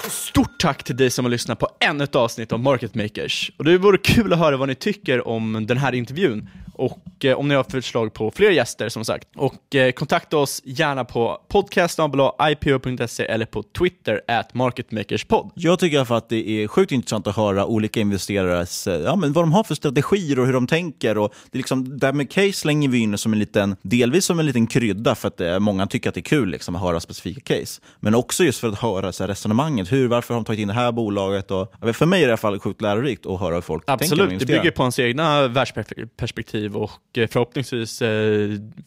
[0.09, 3.51] Stort tack till dig som har lyssnat på ännu ett avsnitt av Market Makers.
[3.57, 6.49] Och det vore kul att höra vad ni tycker om den här intervjun
[6.83, 9.27] och eh, om ni har förslag på fler gäster som sagt.
[9.35, 15.51] Och eh, kontakta oss gärna på podcast.ipo.se eller på Twitter at marketmakerspod.
[15.55, 19.43] Jag tycker att det är sjukt intressant att höra olika investerares, eh, ja, men vad
[19.43, 21.17] de har för strategier och hur de tänker.
[21.17, 24.39] Och det är liksom, där med case slänger vi in som en liten, delvis som
[24.39, 27.41] en liten krydda för att många tycker att det är kul liksom, att höra specifika
[27.41, 27.81] case.
[27.99, 29.91] Men också just för att höra så här, resonemanget.
[29.91, 31.51] Hur, varför har de tagit in det här bolaget?
[31.51, 34.05] Och, för mig är det i alla fall sjukt lärorikt att höra hur folk tänker.
[34.05, 38.09] Absolut, om att det bygger på hans egna världsperspektiv och eh, förhoppningsvis eh,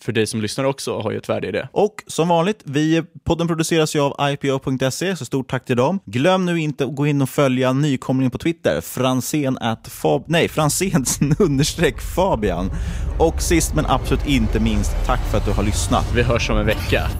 [0.01, 1.68] för dig som lyssnar också har ju ett värde i det.
[1.72, 6.01] Och som vanligt, vi, podden produceras ju av IPO.se, så stort tack till dem.
[6.05, 10.49] Glöm nu inte att gå in och följa nykomlingen på Twitter, Franzén at Fab, nej,
[10.49, 12.70] Franzéns understreck Fabian.
[13.18, 16.12] Och sist men absolut inte minst, tack för att du har lyssnat.
[16.14, 17.11] Vi hörs om en vecka.